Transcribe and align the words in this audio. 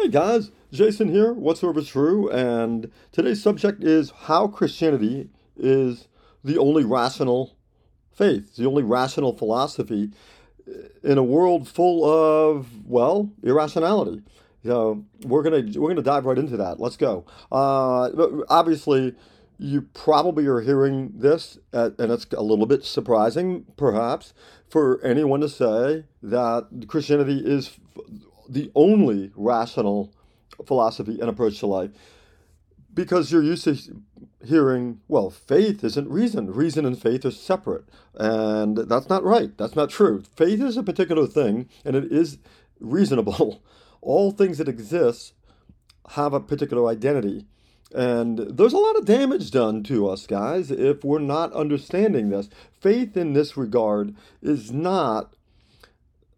Hey 0.00 0.06
guys, 0.06 0.52
Jason 0.70 1.08
here, 1.08 1.32
Whatsoever 1.32 1.82
True, 1.82 2.30
and 2.30 2.88
today's 3.10 3.42
subject 3.42 3.82
is 3.82 4.12
how 4.12 4.46
Christianity 4.46 5.28
is 5.56 6.06
the 6.44 6.56
only 6.56 6.84
rational 6.84 7.56
faith, 8.12 8.54
the 8.54 8.64
only 8.64 8.84
rational 8.84 9.36
philosophy 9.36 10.12
in 11.02 11.18
a 11.18 11.24
world 11.24 11.66
full 11.66 12.04
of, 12.04 12.86
well, 12.86 13.32
irrationality. 13.42 14.22
So 14.64 15.04
we're 15.24 15.42
gonna 15.42 15.64
we're 15.80 15.88
gonna 15.88 16.02
dive 16.02 16.26
right 16.26 16.38
into 16.38 16.56
that. 16.58 16.78
Let's 16.78 16.96
go. 16.96 17.26
Uh, 17.50 18.10
obviously, 18.48 19.16
you 19.58 19.82
probably 19.82 20.46
are 20.46 20.60
hearing 20.60 21.10
this, 21.12 21.58
at, 21.72 21.98
and 21.98 22.12
it's 22.12 22.26
a 22.36 22.42
little 22.42 22.66
bit 22.66 22.84
surprising, 22.84 23.66
perhaps, 23.76 24.32
for 24.70 25.04
anyone 25.04 25.40
to 25.40 25.48
say 25.48 26.04
that 26.22 26.86
Christianity 26.86 27.42
is 27.44 27.80
the 28.48 28.70
only 28.74 29.30
rational 29.36 30.12
philosophy 30.66 31.20
and 31.20 31.28
approach 31.28 31.58
to 31.60 31.66
life 31.66 31.90
because 32.98 33.30
you're 33.30 33.44
used 33.44 33.62
to 33.62 33.76
hearing, 34.44 35.00
well, 35.06 35.30
faith 35.30 35.84
isn't 35.84 36.10
reason. 36.10 36.52
Reason 36.52 36.84
and 36.84 37.00
faith 37.00 37.24
are 37.24 37.30
separate. 37.30 37.84
And 38.14 38.76
that's 38.76 39.08
not 39.08 39.22
right. 39.22 39.56
That's 39.56 39.76
not 39.76 39.88
true. 39.88 40.22
Faith 40.34 40.60
is 40.60 40.76
a 40.76 40.82
particular 40.82 41.28
thing, 41.28 41.68
and 41.84 41.94
it 41.94 42.10
is 42.10 42.38
reasonable. 42.80 43.62
All 44.00 44.32
things 44.32 44.58
that 44.58 44.68
exist 44.68 45.34
have 46.10 46.32
a 46.32 46.40
particular 46.40 46.88
identity. 46.90 47.46
And 47.94 48.38
there's 48.38 48.72
a 48.72 48.78
lot 48.78 48.96
of 48.96 49.04
damage 49.04 49.52
done 49.52 49.84
to 49.84 50.08
us, 50.08 50.26
guys, 50.26 50.72
if 50.72 51.04
we're 51.04 51.20
not 51.20 51.52
understanding 51.52 52.30
this. 52.30 52.48
Faith 52.80 53.16
in 53.16 53.32
this 53.32 53.56
regard 53.56 54.14
is 54.42 54.72
not 54.72 55.34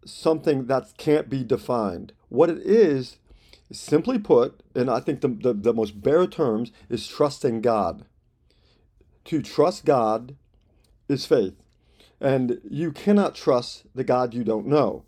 something 0.05 0.65
that 0.65 0.97
can't 0.97 1.29
be 1.29 1.43
defined. 1.43 2.13
What 2.29 2.49
it 2.49 2.59
is, 2.59 3.17
simply 3.71 4.19
put, 4.19 4.61
and 4.75 4.89
I 4.89 4.99
think 4.99 5.21
the, 5.21 5.27
the, 5.27 5.53
the 5.53 5.73
most 5.73 6.01
bare 6.01 6.27
terms, 6.27 6.71
is 6.89 7.07
trusting 7.07 7.61
God. 7.61 8.05
To 9.25 9.41
trust 9.41 9.85
God 9.85 10.35
is 11.07 11.25
faith. 11.25 11.55
And 12.19 12.59
you 12.69 12.91
cannot 12.91 13.35
trust 13.35 13.85
the 13.95 14.03
God 14.03 14.33
you 14.33 14.43
don't 14.43 14.67
know. 14.67 15.03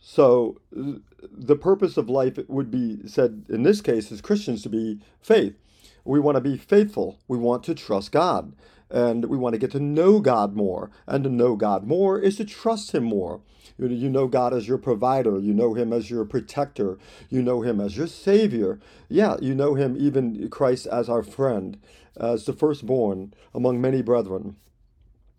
So 0.00 0.60
the 0.70 1.56
purpose 1.56 1.96
of 1.96 2.08
life 2.08 2.38
would 2.48 2.70
be 2.70 3.00
said 3.06 3.44
in 3.48 3.62
this 3.62 3.80
case 3.80 4.12
as 4.12 4.20
Christians 4.20 4.62
to 4.62 4.68
be 4.68 5.00
faith. 5.20 5.54
We 6.04 6.20
want 6.20 6.36
to 6.36 6.40
be 6.40 6.56
faithful. 6.56 7.18
We 7.28 7.36
want 7.36 7.64
to 7.64 7.74
trust 7.74 8.12
God. 8.12 8.54
And 8.90 9.26
we 9.26 9.36
want 9.36 9.54
to 9.54 9.58
get 9.58 9.70
to 9.72 9.80
know 9.80 10.20
God 10.20 10.54
more. 10.54 10.90
And 11.06 11.24
to 11.24 11.30
know 11.30 11.56
God 11.56 11.86
more 11.86 12.18
is 12.18 12.36
to 12.36 12.44
trust 12.44 12.92
Him 12.92 13.04
more. 13.04 13.40
You 13.78 14.10
know 14.10 14.26
God 14.26 14.52
as 14.52 14.66
your 14.66 14.78
provider. 14.78 15.38
You 15.38 15.54
know 15.54 15.74
Him 15.74 15.92
as 15.92 16.10
your 16.10 16.24
protector. 16.24 16.98
You 17.28 17.42
know 17.42 17.60
Him 17.60 17.80
as 17.80 17.96
your 17.96 18.06
Savior. 18.08 18.80
Yeah, 19.08 19.36
you 19.40 19.54
know 19.54 19.74
Him, 19.74 19.96
even 19.98 20.48
Christ, 20.48 20.86
as 20.86 21.08
our 21.08 21.22
friend, 21.22 21.78
as 22.16 22.44
the 22.44 22.52
firstborn 22.52 23.34
among 23.54 23.80
many 23.80 24.02
brethren. 24.02 24.56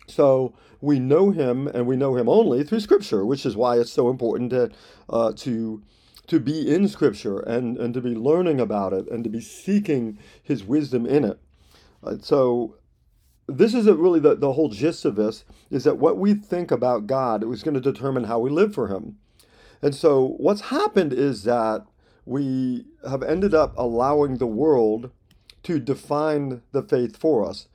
So 0.08 0.54
we 0.80 1.00
know 1.00 1.32
Him, 1.32 1.68
and 1.68 1.86
we 1.86 1.98
know 1.98 2.16
Him 2.16 2.30
only 2.30 2.64
through 2.64 2.80
Scripture, 2.80 3.26
which 3.26 3.46
is 3.46 3.58
why 3.58 3.78
it's 3.78 3.92
so 3.92 4.10
important 4.10 4.52
to 4.52 4.72
uh, 5.10 5.34
to 5.38 5.84
to 6.28 6.40
be 6.40 6.74
in 6.74 6.88
Scripture 6.88 7.40
and 7.40 7.78
and 7.78 7.94
to 7.94 8.02
be 8.02 8.16
learning 8.16 8.62
about 8.62 8.94
it 8.94 9.08
and 9.10 9.24
to 9.24 9.30
be 9.30 9.42
seeking 9.42 10.18
His 10.42 10.64
wisdom 10.64 11.06
in 11.06 11.26
it. 11.26 11.40
Uh, 12.02 12.16
so 12.22 12.76
this 13.50 13.74
is 13.74 13.86
really 13.88 14.20
the, 14.20 14.36
the 14.36 14.54
whole 14.54 14.70
gist 14.70 15.06
of 15.06 15.16
this 15.16 15.44
is 15.70 15.84
that 15.84 15.98
what 15.98 16.18
we 16.18 16.34
think 16.34 16.72
about 16.72 17.08
God 17.08 17.44
is 17.52 17.64
going 17.64 17.74
to 17.74 17.82
determine 17.82 18.26
how 18.26 18.40
we 18.40 18.50
live 18.50 18.74
for 18.74 18.88
Him. 18.88 19.18
And 19.82 19.96
so 19.96 20.36
what's 20.38 20.62
happened 20.62 21.14
is 21.14 21.44
that 21.44 21.86
we 22.26 22.86
have 23.10 23.24
ended 23.24 23.54
up 23.54 23.74
allowing 23.78 24.38
the 24.38 24.48
world 24.48 25.12
to 25.64 25.80
define 25.80 26.62
the 26.72 26.84
faith 26.84 27.18
for 27.18 27.48
us. 27.48 27.68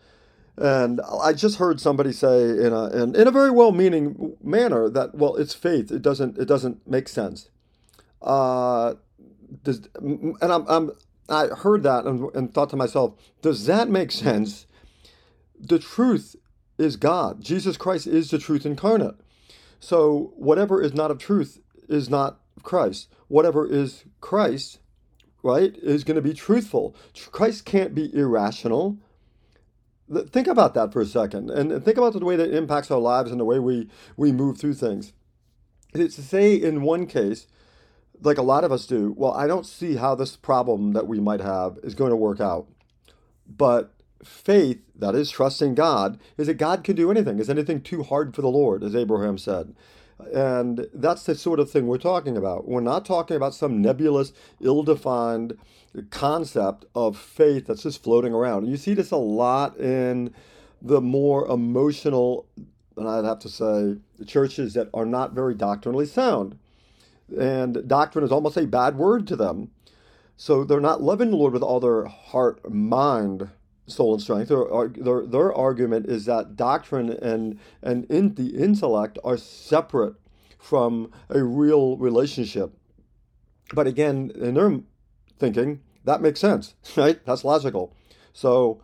And 0.57 1.01
I 1.23 1.33
just 1.33 1.59
heard 1.59 1.81
somebody 1.81 2.13
say 2.13 2.43
in 2.43 2.73
a 2.73 2.87
in, 2.91 3.17
in 3.17 3.27
a 3.27 3.33
very 3.33 3.51
well-meaning 3.51 4.37
manner 4.43 4.89
that 4.89 5.15
well, 5.15 5.35
it's 5.37 5.55
faith. 5.55 5.91
It 5.91 6.03
doesn't 6.03 6.39
it 6.39 6.47
doesn't 6.47 6.87
make 6.87 7.09
sense. 7.09 7.49
Uh, 8.23 8.95
does, 9.65 9.89
and 10.01 10.37
I'm, 10.41 10.65
I'm 10.69 10.93
I 11.29 11.49
heard 11.49 11.83
that 11.83 12.05
and, 12.05 12.33
and 12.37 12.55
thought 12.55 12.71
to 12.71 12.77
myself, 12.77 13.15
does 13.43 13.67
that 13.67 13.89
make 13.89 14.13
sense? 14.13 14.67
The 15.69 15.79
truth 15.79 16.37
is 16.79 16.97
God. 16.97 17.43
Jesus 17.43 17.77
Christ 17.77 18.07
is 18.07 18.31
the 18.31 18.39
truth 18.39 18.67
incarnate. 18.67 19.17
So 19.81 20.33
whatever 20.37 20.83
is 20.83 20.95
not 20.95 21.11
of 21.11 21.19
truth 21.19 21.61
is 21.89 22.09
not 22.09 22.41
Christ. 22.63 23.09
Whatever 23.29 23.67
is 23.67 24.05
Christ, 24.21 24.79
right, 25.43 25.77
is 25.77 26.05
going 26.05 26.17
to 26.17 26.23
be 26.23 26.35
truthful. 26.35 26.97
Christ 27.31 27.65
can't 27.65 27.95
be 27.95 28.15
irrational. 28.15 28.99
Think 30.31 30.47
about 30.47 30.75
that 30.75 30.93
for 30.93 31.01
a 31.01 31.07
second 31.07 31.51
and 31.51 31.83
think 31.85 31.97
about 31.97 32.13
the 32.13 32.25
way 32.25 32.37
that 32.37 32.55
impacts 32.55 32.91
our 32.91 32.99
lives 32.99 33.31
and 33.31 33.41
the 33.41 33.45
way 33.45 33.59
we, 33.59 33.89
we 34.17 34.33
move 34.33 34.59
through 34.59 34.75
things. 34.75 35.13
It's 35.95 36.17
to 36.17 36.23
say 36.23 36.55
in 36.55 36.83
one 36.83 37.07
case, 37.07 37.47
like 38.21 38.39
a 38.39 38.43
lot 38.43 38.65
of 38.65 38.73
us 38.73 38.87
do, 38.87 39.15
well, 39.17 39.33
I 39.33 39.47
don't 39.47 39.67
see 39.67 39.97
how 39.97 40.15
this 40.15 40.37
problem 40.37 40.93
that 40.93 41.07
we 41.07 41.21
might 41.21 41.41
have 41.41 41.79
is 41.83 41.95
going 41.95 42.11
to 42.11 42.17
work 42.17 42.41
out. 42.41 42.69
But 43.47 43.94
faith, 44.27 44.81
that 44.97 45.15
is 45.15 45.31
trusting 45.31 45.75
God, 45.75 46.19
is 46.37 46.47
that 46.47 46.55
God 46.55 46.85
can 46.85 46.97
do 46.97 47.11
anything. 47.11 47.39
Is 47.39 47.51
anything 47.51 47.81
too 47.81 48.03
hard 48.03 48.35
for 48.35 48.43
the 48.43 48.49
Lord, 48.49 48.83
as 48.83 48.97
Abraham 48.97 49.39
said? 49.39 49.75
And 50.33 50.87
that's 50.95 51.25
the 51.25 51.35
sort 51.35 51.61
of 51.61 51.71
thing 51.71 51.87
we're 51.87 51.99
talking 51.99 52.37
about. 52.37 52.69
We're 52.69 52.81
not 52.81 53.05
talking 53.05 53.37
about 53.37 53.55
some 53.55 53.83
nebulous, 53.83 54.33
ill 54.61 54.83
defined 54.83 55.59
concept 56.11 56.85
of 56.95 57.17
faith 57.17 57.67
that's 57.67 57.83
just 57.83 58.03
floating 58.03 58.33
around. 58.33 58.67
You 58.67 58.77
see 58.77 58.95
this 58.95 59.11
a 59.11 59.17
lot 59.17 59.77
in 59.77 60.33
the 60.81 61.01
more 61.01 61.47
emotional, 61.49 62.47
and 62.97 63.09
I'd 63.09 63.25
have 63.25 63.41
to 63.41 63.49
say, 63.49 63.97
churches 64.27 64.75
that 64.75 64.89
are 64.95 65.07
not 65.07 65.33
very 65.33 65.55
doctrinally 65.55 66.07
sound. 66.07 66.59
And 67.37 67.89
doctrine 67.89 68.25
is 68.25 68.33
almost 68.33 68.57
a 68.57 68.67
bad 68.67 68.97
word 68.97 69.27
to 69.29 69.37
them. 69.37 69.71
So 70.37 70.65
they're 70.65 70.81
not 70.81 71.03
loving 71.03 71.31
the 71.31 71.37
Lord 71.37 71.53
with 71.53 71.63
all 71.63 71.81
their 71.81 72.05
heart, 72.05 72.71
mind, 72.71 73.51
soul 73.87 74.15
and 74.15 74.23
strength. 74.23 74.49
Their, 74.49 74.89
their, 74.89 75.27
their 75.27 75.53
argument 75.53 76.07
is 76.07 76.25
that 76.27 76.57
doctrine 76.57 77.11
and, 77.11 77.59
and 77.83 78.05
in 78.07 78.35
the 78.35 78.57
intellect 78.57 79.19
are 79.25 79.37
separate 79.37 80.15
from 80.59 81.11
a 81.29 81.43
real 81.43 81.97
relationship. 81.97 82.73
But 83.75 83.87
again, 83.87 84.33
in 84.35 84.55
their 84.55 84.81
thinking, 85.39 85.81
that 86.05 86.23
makes 86.23 86.41
sense, 86.41 86.75
right? 86.97 87.25
That's 87.25 87.45
logical. 87.45 87.95
So 88.33 88.81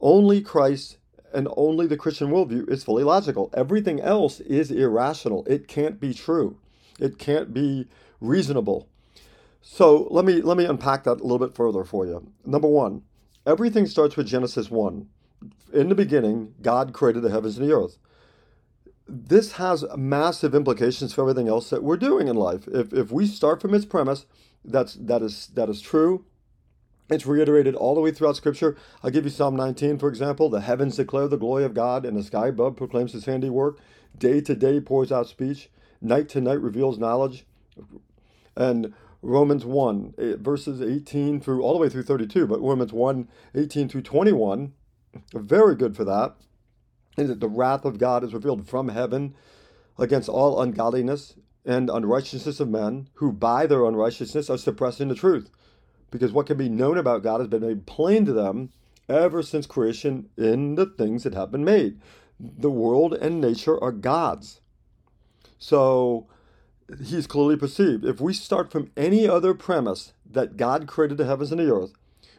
only 0.00 0.40
Christ 0.40 0.98
and 1.32 1.48
only 1.56 1.86
the 1.86 1.96
Christian 1.96 2.28
worldview 2.28 2.68
is 2.70 2.84
fully 2.84 3.04
logical. 3.04 3.50
Everything 3.54 4.00
else 4.00 4.40
is 4.40 4.70
irrational. 4.70 5.44
It 5.46 5.68
can't 5.68 5.98
be 5.98 6.12
true. 6.12 6.58
It 6.98 7.18
can't 7.18 7.54
be 7.54 7.88
reasonable. 8.20 8.88
So 9.62 10.08
let 10.10 10.24
me 10.24 10.42
let 10.42 10.56
me 10.56 10.64
unpack 10.64 11.04
that 11.04 11.20
a 11.20 11.22
little 11.22 11.38
bit 11.38 11.54
further 11.54 11.84
for 11.84 12.04
you. 12.04 12.26
Number 12.44 12.68
one, 12.68 13.02
Everything 13.46 13.86
starts 13.86 14.16
with 14.16 14.26
Genesis 14.26 14.70
1. 14.70 15.08
In 15.72 15.88
the 15.88 15.94
beginning, 15.94 16.54
God 16.62 16.92
created 16.92 17.22
the 17.22 17.30
heavens 17.30 17.58
and 17.58 17.68
the 17.68 17.74
earth. 17.74 17.98
This 19.08 19.52
has 19.52 19.84
massive 19.96 20.54
implications 20.54 21.12
for 21.12 21.22
everything 21.22 21.48
else 21.48 21.70
that 21.70 21.82
we're 21.82 21.96
doing 21.96 22.28
in 22.28 22.36
life. 22.36 22.68
If, 22.68 22.92
if 22.92 23.10
we 23.10 23.26
start 23.26 23.60
from 23.60 23.74
its 23.74 23.84
premise, 23.84 24.26
that's, 24.64 24.94
that, 24.94 25.22
is, 25.22 25.48
that 25.54 25.68
is 25.68 25.80
true. 25.80 26.24
It's 27.10 27.26
reiterated 27.26 27.74
all 27.74 27.94
the 27.94 28.00
way 28.00 28.12
throughout 28.12 28.36
Scripture. 28.36 28.76
I'll 29.02 29.10
give 29.10 29.24
you 29.24 29.30
Psalm 29.30 29.56
19, 29.56 29.98
for 29.98 30.08
example. 30.08 30.48
The 30.48 30.60
heavens 30.60 30.96
declare 30.96 31.26
the 31.26 31.36
glory 31.36 31.64
of 31.64 31.74
God, 31.74 32.06
and 32.06 32.16
the 32.16 32.22
sky 32.22 32.48
above 32.48 32.76
proclaims 32.76 33.12
his 33.12 33.26
handiwork. 33.26 33.78
Day 34.16 34.40
to 34.42 34.54
day 34.54 34.80
pours 34.80 35.10
out 35.10 35.26
speech. 35.26 35.68
Night 36.00 36.28
to 36.30 36.40
night 36.40 36.60
reveals 36.60 36.98
knowledge. 36.98 37.44
And 38.56 38.94
Romans 39.22 39.64
1, 39.64 40.14
eh, 40.18 40.34
verses 40.38 40.82
18 40.82 41.40
through 41.40 41.62
all 41.62 41.72
the 41.72 41.78
way 41.78 41.88
through 41.88 42.02
32, 42.02 42.46
but 42.46 42.60
Romans 42.60 42.92
1, 42.92 43.28
18 43.54 43.88
through 43.88 44.02
21, 44.02 44.72
very 45.32 45.76
good 45.76 45.96
for 45.96 46.04
that, 46.04 46.34
is 47.16 47.28
that 47.28 47.40
the 47.40 47.48
wrath 47.48 47.84
of 47.84 47.98
God 47.98 48.24
is 48.24 48.34
revealed 48.34 48.68
from 48.68 48.88
heaven 48.88 49.34
against 49.98 50.28
all 50.28 50.60
ungodliness 50.60 51.34
and 51.64 51.88
unrighteousness 51.88 52.58
of 52.58 52.68
men 52.68 53.08
who 53.14 53.30
by 53.30 53.66
their 53.66 53.84
unrighteousness 53.84 54.50
are 54.50 54.58
suppressing 54.58 55.08
the 55.08 55.14
truth. 55.14 55.50
Because 56.10 56.32
what 56.32 56.46
can 56.46 56.58
be 56.58 56.68
known 56.68 56.98
about 56.98 57.22
God 57.22 57.40
has 57.40 57.48
been 57.48 57.62
made 57.62 57.86
plain 57.86 58.24
to 58.24 58.32
them 58.32 58.70
ever 59.08 59.42
since 59.42 59.66
creation 59.66 60.28
in 60.36 60.74
the 60.74 60.86
things 60.86 61.22
that 61.22 61.34
have 61.34 61.50
been 61.50 61.64
made. 61.64 62.00
The 62.40 62.70
world 62.70 63.14
and 63.14 63.40
nature 63.40 63.82
are 63.82 63.92
God's. 63.92 64.60
So 65.58 66.26
he's 67.04 67.26
clearly 67.26 67.56
perceived. 67.56 68.04
If 68.04 68.20
we 68.20 68.34
start 68.34 68.72
from 68.72 68.90
any 68.96 69.28
other 69.28 69.54
premise 69.54 70.12
that 70.30 70.56
God 70.56 70.86
created 70.88 71.18
the 71.18 71.26
heavens 71.26 71.52
and 71.52 71.60
the 71.60 71.72
earth, 71.72 71.92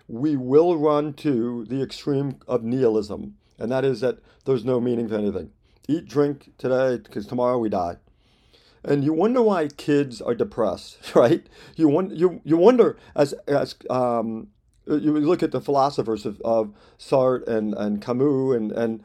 we 0.07 0.35
will 0.35 0.77
run 0.77 1.13
to 1.15 1.65
the 1.65 1.81
extreme 1.83 2.39
of 2.47 2.63
nihilism, 2.63 3.35
and 3.59 3.71
that 3.71 3.85
is 3.85 4.01
that 4.01 4.19
there's 4.45 4.65
no 4.65 4.81
meaning 4.81 5.09
to 5.09 5.17
anything. 5.17 5.51
Eat, 5.89 6.07
drink 6.07 6.51
today, 6.57 6.97
because 6.97 7.27
tomorrow 7.27 7.57
we 7.59 7.69
die. 7.69 7.97
and 8.85 9.03
you 9.03 9.13
wonder 9.13 9.41
why 9.41 9.67
kids 9.69 10.21
are 10.21 10.35
depressed, 10.35 10.97
right? 11.15 11.47
You 11.75 11.87
wonder, 11.89 12.15
you, 12.15 12.41
you 12.43 12.57
wonder 12.57 12.97
as 13.15 13.33
as 13.47 13.75
um, 13.89 14.49
you 14.87 15.19
look 15.19 15.43
at 15.43 15.51
the 15.51 15.61
philosophers 15.61 16.25
of, 16.25 16.41
of 16.41 16.73
Sartre 16.99 17.47
and, 17.47 17.73
and 17.75 18.01
Camus 18.01 18.55
and, 18.57 18.71
and 18.73 19.03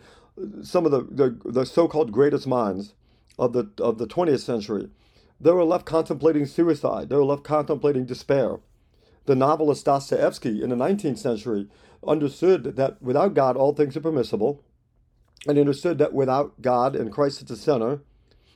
some 0.62 0.86
of 0.86 0.92
the, 0.92 1.02
the, 1.02 1.50
the 1.50 1.66
so-called 1.66 2.12
greatest 2.12 2.46
minds 2.46 2.94
of 3.38 3.52
the 3.54 3.70
of 3.80 3.98
the 3.98 4.06
20th 4.06 4.40
century, 4.40 4.90
they 5.40 5.52
were 5.52 5.64
left 5.64 5.86
contemplating 5.86 6.46
suicide. 6.46 7.08
They 7.08 7.16
were 7.16 7.24
left 7.24 7.44
contemplating 7.44 8.06
despair. 8.06 8.58
The 9.26 9.36
novelist 9.36 9.84
Dostoevsky 9.84 10.62
in 10.62 10.70
the 10.70 10.76
19th 10.76 11.18
century 11.18 11.68
understood 12.06 12.76
that 12.76 13.00
without 13.02 13.34
God, 13.34 13.56
all 13.56 13.74
things 13.74 13.96
are 13.96 14.00
permissible, 14.00 14.64
and 15.46 15.58
understood 15.58 15.98
that 15.98 16.12
without 16.12 16.60
God 16.60 16.96
and 16.96 17.12
Christ 17.12 17.42
at 17.42 17.48
the 17.48 17.56
center, 17.56 18.00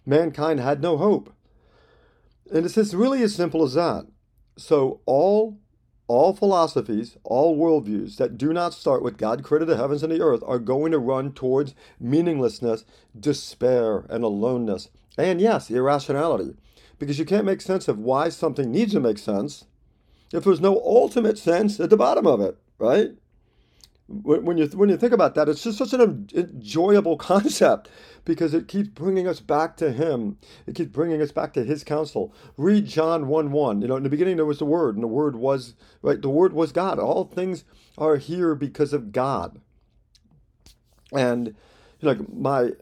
mankind 0.05 0.61
had 0.61 0.81
no 0.81 0.97
hope. 0.97 1.33
And 2.53 2.67
it's 2.67 2.95
really 2.95 3.23
as 3.23 3.35
simple 3.35 3.63
as 3.63 3.75
that. 3.75 4.07
So 4.57 5.01
all 5.07 5.59
all 6.09 6.35
philosophies, 6.35 7.17
all 7.25 7.57
worldviews 7.57 8.17
that 8.17 8.37
do 8.37 8.53
not 8.53 8.75
start 8.75 9.03
with 9.03 9.17
God 9.17 9.43
created 9.43 9.67
the 9.67 9.79
heavens 9.79 10.03
and 10.03 10.13
the 10.13 10.21
earth 10.21 10.43
are 10.45 10.59
going 10.59 10.93
to 10.93 10.99
run 10.99 11.33
towards 11.33 11.75
meaninglessness, 11.99 12.85
despair, 13.19 14.05
and 14.11 14.23
aloneness. 14.23 14.91
And 15.17 15.41
yes, 15.41 15.71
irrationality. 15.71 16.55
Because 17.03 17.19
you 17.19 17.25
can't 17.25 17.45
make 17.45 17.61
sense 17.61 17.89
of 17.89 17.99
why 17.99 18.29
something 18.29 18.71
needs 18.71 18.93
to 18.93 19.01
make 19.01 19.19
sense 19.19 19.65
if 20.33 20.45
there's 20.45 20.61
no 20.61 20.81
ultimate 20.85 21.37
sense 21.37 21.81
at 21.81 21.91
the 21.91 21.97
bottom 21.97 22.29
of 22.29 22.41
it, 22.41 22.57
right? 22.79 23.11
when 24.07 24.57
you 24.57 24.67
when 24.69 24.89
you 24.89 24.97
think 24.97 25.13
about 25.13 25.35
that, 25.35 25.49
it's 25.49 25.65
just 25.65 25.79
such 25.79 25.93
an 25.93 26.29
enjoyable 26.33 27.17
concept 27.33 27.89
because 28.25 28.55
it 28.55 28.69
keeps 28.69 28.89
bringing 28.89 29.27
us 29.27 29.41
back 29.41 29.77
to 29.79 29.91
Him. 29.91 30.39
It 30.69 30.77
keeps 30.77 30.91
bringing 30.91 31.21
us 31.21 31.33
back 31.33 31.53
to 31.55 31.65
His 31.65 31.83
counsel. 31.83 32.33
Read 32.57 32.87
John 32.87 33.27
one 33.27 33.51
one. 33.51 33.83
You 33.83 33.89
know, 33.89 33.97
in 33.97 34.05
the 34.05 34.09
beginning 34.09 34.37
there 34.37 34.47
was 34.47 34.61
the 34.61 34.65
Word, 34.65 34.95
and 34.95 35.03
the 35.03 35.09
Word 35.09 35.35
was 35.35 35.75
right. 36.03 36.23
The 36.23 36.31
Word 36.31 36.53
was 36.53 36.71
God. 36.71 37.01
All 37.01 37.25
things 37.25 37.65
are 37.99 38.17
here 38.17 38.55
because 38.55 38.93
of 38.93 39.11
God. 39.11 39.61
And 41.13 41.57
you 41.99 42.15
know, 42.15 42.25
my 42.33 42.75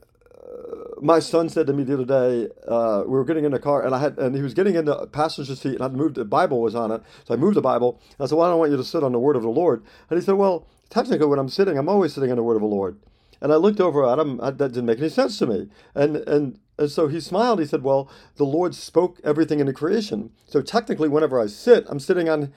my 1.01 1.19
son 1.19 1.49
said 1.49 1.67
to 1.67 1.73
me 1.73 1.83
the 1.85 1.95
other 1.95 2.05
day, 2.05 2.49
uh, 2.69 3.03
we 3.05 3.13
were 3.13 3.25
getting 3.25 3.45
in 3.45 3.53
the 3.53 3.59
car, 3.59 3.85
and 3.85 3.95
I 3.95 3.99
had, 3.99 4.19
and 4.19 4.35
he 4.35 4.43
was 4.43 4.55
getting 4.55 4.75
in 4.75 4.85
the 4.85 5.07
passenger 5.07 5.55
seat, 5.55 5.75
and 5.75 5.83
I 5.83 5.89
moved 5.89 6.17
the 6.17 6.25
Bible 6.25 6.61
was 6.61 6.75
on 6.75 6.91
it, 6.91 7.03
so 7.25 7.35
I 7.35 7.37
moved 7.37 7.57
the 7.57 7.63
Bible. 7.63 8.01
I 8.19 8.27
said, 8.27 8.37
"Well, 8.37 8.47
I 8.47 8.51
don't 8.51 8.59
want 8.59 8.71
you 8.71 8.77
to 8.77 8.85
sit 8.85 9.03
on 9.03 9.13
the 9.13 9.19
Word 9.19 9.37
of 9.37 9.43
the 9.43 9.49
Lord." 9.49 9.83
And 10.09 10.19
he 10.19 10.25
said, 10.25 10.35
"Well, 10.35 10.67
technically, 10.89 11.27
when 11.27 11.39
I'm 11.39 11.49
sitting, 11.49 11.79
I'm 11.79 11.89
always 11.89 12.13
sitting 12.13 12.31
on 12.31 12.37
the 12.37 12.43
Word 12.43 12.57
of 12.57 12.63
the 12.63 12.69
Lord." 12.69 12.99
And 13.41 13.53
I 13.53 13.57
looked 13.57 13.81
over 13.81 14.07
at 14.07 14.19
him. 14.19 14.37
that 14.37 14.59
didn't 14.59 14.87
make 14.87 14.99
any 14.99 15.09
sense 15.09 15.39
to 15.39 15.47
me. 15.47 15.69
And 15.95 16.17
and 16.17 16.59
and 16.79 16.91
so 16.91 17.09
he 17.09 17.21
smiled. 17.21 17.61
He 17.61 17.67
said, 17.67 17.83
"Well, 17.83 18.11
the 18.37 18.45
Lord 18.45 18.75
spoke 18.75 19.21
everything 19.25 19.61
into 19.61 19.73
creation. 19.73 20.31
So 20.47 20.61
technically, 20.63 21.09
whenever 21.09 21.41
I 21.41 21.47
sit, 21.47 21.87
I'm 21.89 22.01
sitting 22.01 22.29
on 22.29 22.53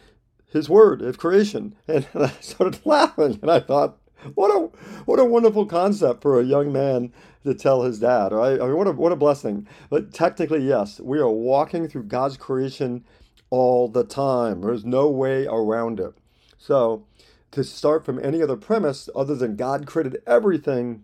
His 0.51 0.69
Word 0.69 1.01
of 1.01 1.17
creation." 1.17 1.75
And 1.87 2.07
I 2.15 2.31
started 2.41 2.85
laughing, 2.85 3.39
and 3.41 3.51
I 3.51 3.59
thought, 3.59 3.97
"What 4.35 4.49
a 4.49 4.69
what 5.05 5.19
a 5.19 5.25
wonderful 5.25 5.65
concept 5.65 6.21
for 6.21 6.39
a 6.39 6.43
young 6.43 6.71
man 6.71 7.11
to 7.43 7.53
tell 7.53 7.83
his 7.83 7.99
dad, 7.99 8.31
right? 8.31 8.59
I 8.59 8.65
mean, 8.65 8.77
what 8.77 8.87
a, 8.87 8.91
what 8.91 9.11
a 9.11 9.17
blessing. 9.17 9.67
But 9.89 10.13
technically, 10.13 10.67
yes, 10.67 10.99
we 10.99 11.19
are 11.19 11.29
walking 11.29 11.87
through 11.87 12.03
God's 12.03 12.37
creation 12.37 13.03
all 13.49 13.87
the 13.87 14.03
time. 14.03 14.61
There's 14.61 14.85
no 14.85 15.09
way 15.09 15.45
around 15.45 15.99
it. 15.99 16.13
So, 16.57 17.05
to 17.51 17.63
start 17.63 18.05
from 18.05 18.23
any 18.23 18.41
other 18.41 18.55
premise 18.55 19.09
other 19.15 19.35
than 19.35 19.55
God 19.55 19.85
created 19.85 20.21
everything 20.25 21.03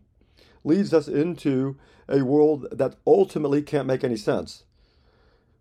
leads 0.64 0.94
us 0.94 1.08
into 1.08 1.78
a 2.08 2.22
world 2.24 2.68
that 2.72 2.96
ultimately 3.06 3.62
can't 3.62 3.88
make 3.88 4.04
any 4.04 4.18
sense. 4.18 4.64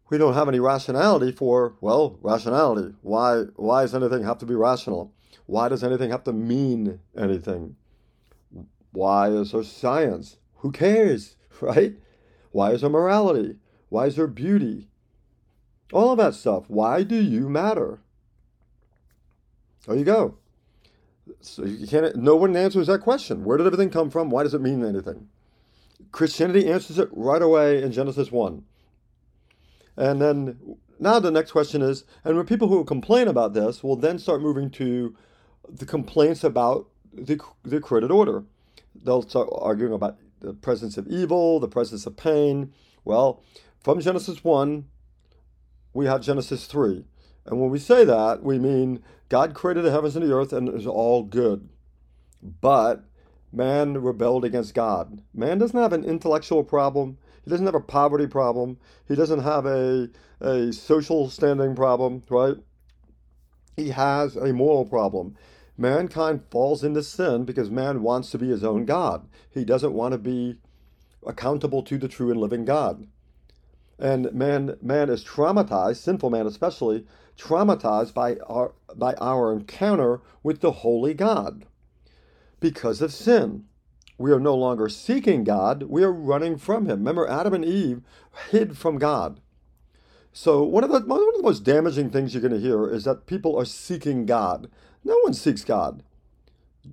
We 0.09 0.17
don't 0.17 0.35
have 0.35 0.49
any 0.49 0.61
rationality 0.61 1.33
for, 1.33 1.75
well, 1.81 2.19
rationality. 2.23 2.95
Why 3.03 3.43
why 3.57 3.83
does 3.83 3.95
anything 3.95 4.25
have 4.25 4.39
to 4.39 4.47
be 4.47 4.55
rational? 4.55 5.13
Why 5.49 5.71
does 5.71 5.83
anything 5.83 6.11
have 6.11 6.25
to 6.25 6.33
mean 6.35 7.01
anything? 7.17 7.77
Why 8.93 9.31
is 9.31 9.53
there 9.53 9.63
science? 9.63 10.37
Who 10.57 10.71
cares, 10.71 11.37
right? 11.63 11.95
Why 12.53 12.73
is 12.73 12.83
there 12.83 12.91
morality? 12.91 13.57
Why 13.89 14.05
is 14.07 14.17
there 14.17 14.27
beauty? 14.27 14.89
All 15.91 16.13
of 16.13 16.19
that 16.19 16.35
stuff. 16.35 16.65
Why 16.69 17.03
do 17.03 17.17
you 17.17 17.49
matter? 17.49 18.01
There 19.87 19.97
you 19.97 20.05
go. 20.05 20.37
So 21.41 21.65
you 21.65 21.87
can't. 21.87 22.15
No 22.17 22.37
one 22.37 22.55
answers 22.55 22.89
that 22.89 23.01
question. 23.01 23.43
Where 23.43 23.57
did 23.57 23.67
everything 23.67 23.89
come 23.89 24.11
from? 24.11 24.29
Why 24.29 24.43
does 24.43 24.53
it 24.53 24.61
mean 24.61 24.85
anything? 24.85 25.29
Christianity 26.13 26.71
answers 26.71 26.99
it 26.99 27.09
right 27.11 27.41
away 27.41 27.83
in 27.83 27.93
Genesis 27.93 28.31
one. 28.31 28.65
And 29.97 30.21
then 30.21 30.77
now 30.99 31.19
the 31.21 31.31
next 31.31 31.53
question 31.53 31.81
is, 31.81 32.05
and 32.23 32.37
when 32.37 32.45
people 32.45 32.69
who 32.69 32.85
complain 32.85 33.29
about 33.29 33.55
this 33.55 33.83
will 33.83 33.97
then 33.97 34.19
start 34.19 34.43
moving 34.43 34.69
to 34.73 35.17
the 35.71 35.87
complaints 35.87 36.45
about 36.45 36.89
the 37.13 37.41
the 37.63 37.81
created 37.81 38.11
order. 38.11 38.45
They'll 38.95 39.23
start 39.23 39.49
arguing 39.53 39.93
about 39.93 40.17
the 40.41 40.55
presence 40.55 40.97
of 40.97 41.07
evil, 41.09 41.61
the 41.61 41.69
presence 41.69 42.07
of 42.07 42.17
pain. 42.17 42.73
Well, 43.05 43.43
from 43.83 44.01
Genesis 44.01 44.45
1, 44.45 44.85
we 45.93 46.07
have 46.07 46.21
Genesis 46.21 46.67
3. 46.67 47.05
And 47.47 47.61
when 47.61 47.71
we 47.71 47.79
say 47.79 48.05
that, 48.05 48.43
we 48.43 48.59
mean 48.59 49.03
God 49.29 49.55
created 49.55 49.85
the 49.85 49.91
heavens 49.91 50.17
and 50.17 50.29
the 50.29 50.35
earth 50.35 50.53
and 50.53 50.69
it 50.69 50.75
was 50.75 50.87
all 50.87 51.23
good. 51.23 51.69
But 52.43 53.05
man 53.53 53.95
rebelled 54.03 54.45
against 54.45 54.75
God. 54.75 55.23
Man 55.35 55.59
doesn't 55.59 55.79
have 55.79 55.93
an 55.93 56.05
intellectual 56.05 56.63
problem. 56.65 57.19
He 57.45 57.51
doesn't 57.51 57.67
have 57.67 57.75
a 57.75 57.81
poverty 57.81 58.27
problem. 58.27 58.79
He 59.07 59.15
doesn't 59.15 59.41
have 59.41 59.65
a, 59.65 60.11
a 60.41 60.73
social 60.73 61.31
standing 61.31 61.75
problem, 61.75 62.23
right? 62.29 62.57
He 63.77 63.91
has 63.91 64.37
a 64.37 64.53
moral 64.53 64.85
problem. 64.85 65.37
Mankind 65.81 66.43
falls 66.51 66.83
into 66.83 67.05
sin 67.05 67.45
because 67.45 67.71
man 67.71 68.03
wants 68.03 68.31
to 68.31 68.39
be 68.39 68.49
his 68.49 68.65
own 68.65 68.85
God. 68.85 69.29
He 69.49 69.65
doesn't 69.65 69.95
want 69.95 70.11
to 70.11 70.19
be 70.19 70.57
accountable 71.25 71.83
to 71.85 71.97
the 71.97 72.09
true 72.09 72.33
and 72.33 72.41
living 72.41 72.65
God. 72.65 73.07
And 73.97 74.33
man, 74.33 74.77
man 74.83 75.09
is 75.09 75.25
traumatized, 75.25 75.97
sinful 75.97 76.31
man 76.31 76.47
especially, 76.47 77.07
traumatized 77.39 78.13
by 78.13 78.37
our, 78.49 78.73
by 78.95 79.15
our 79.15 79.53
encounter 79.53 80.21
with 80.43 80.61
the 80.61 80.73
holy 80.73 81.15
God. 81.15 81.65
Because 82.59 83.01
of 83.01 83.13
sin, 83.13 83.65
we 84.19 84.33
are 84.33 84.41
no 84.41 84.57
longer 84.57 84.89
seeking 84.89 85.45
God, 85.45 85.85
we 85.85 86.03
are 86.03 86.13
running 86.13 86.59
from 86.59 86.87
Him. 86.87 86.99
Remember, 86.99 87.29
Adam 87.29 87.55
and 87.55 87.65
Eve 87.65 88.03
hid 88.51 88.77
from 88.77 88.99
God. 88.99 89.41
So, 90.33 90.63
one 90.63 90.85
of 90.85 90.91
the, 90.91 91.01
one 91.01 91.21
of 91.21 91.37
the 91.37 91.43
most 91.43 91.65
damaging 91.65 92.11
things 92.11 92.35
you're 92.35 92.41
going 92.41 92.53
to 92.53 92.61
hear 92.61 92.89
is 92.89 93.05
that 93.05 93.27
people 93.27 93.57
are 93.57 93.65
seeking 93.65 94.27
God. 94.27 94.69
No 95.09 95.19
one 95.23 95.33
seeks 95.33 95.65
God. 95.65 96.03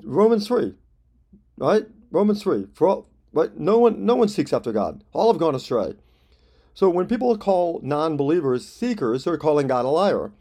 Romans 0.02 0.48
3, 0.48 0.74
right? 1.58 1.86
Romans 2.12 2.42
3. 2.42 2.68
For 2.74 2.88
all, 2.88 3.10
right? 3.34 3.56
No 3.58 3.78
one, 3.78 4.06
no 4.06 4.16
one 4.16 4.30
seeks 4.30 4.54
after 4.54 4.72
God. 4.72 5.04
All 5.12 5.32
have 5.32 5.40
gone 5.40 5.54
astray. 5.54 5.96
So 6.74 6.90
when 6.90 7.08
people 7.08 7.38
call 7.38 7.82
non-believers 7.84 8.66
seekers, 8.66 9.26
they're 9.26 9.38
calling 9.38 9.68
God 9.68 9.84
a 9.84 9.90
liar. 9.90 10.32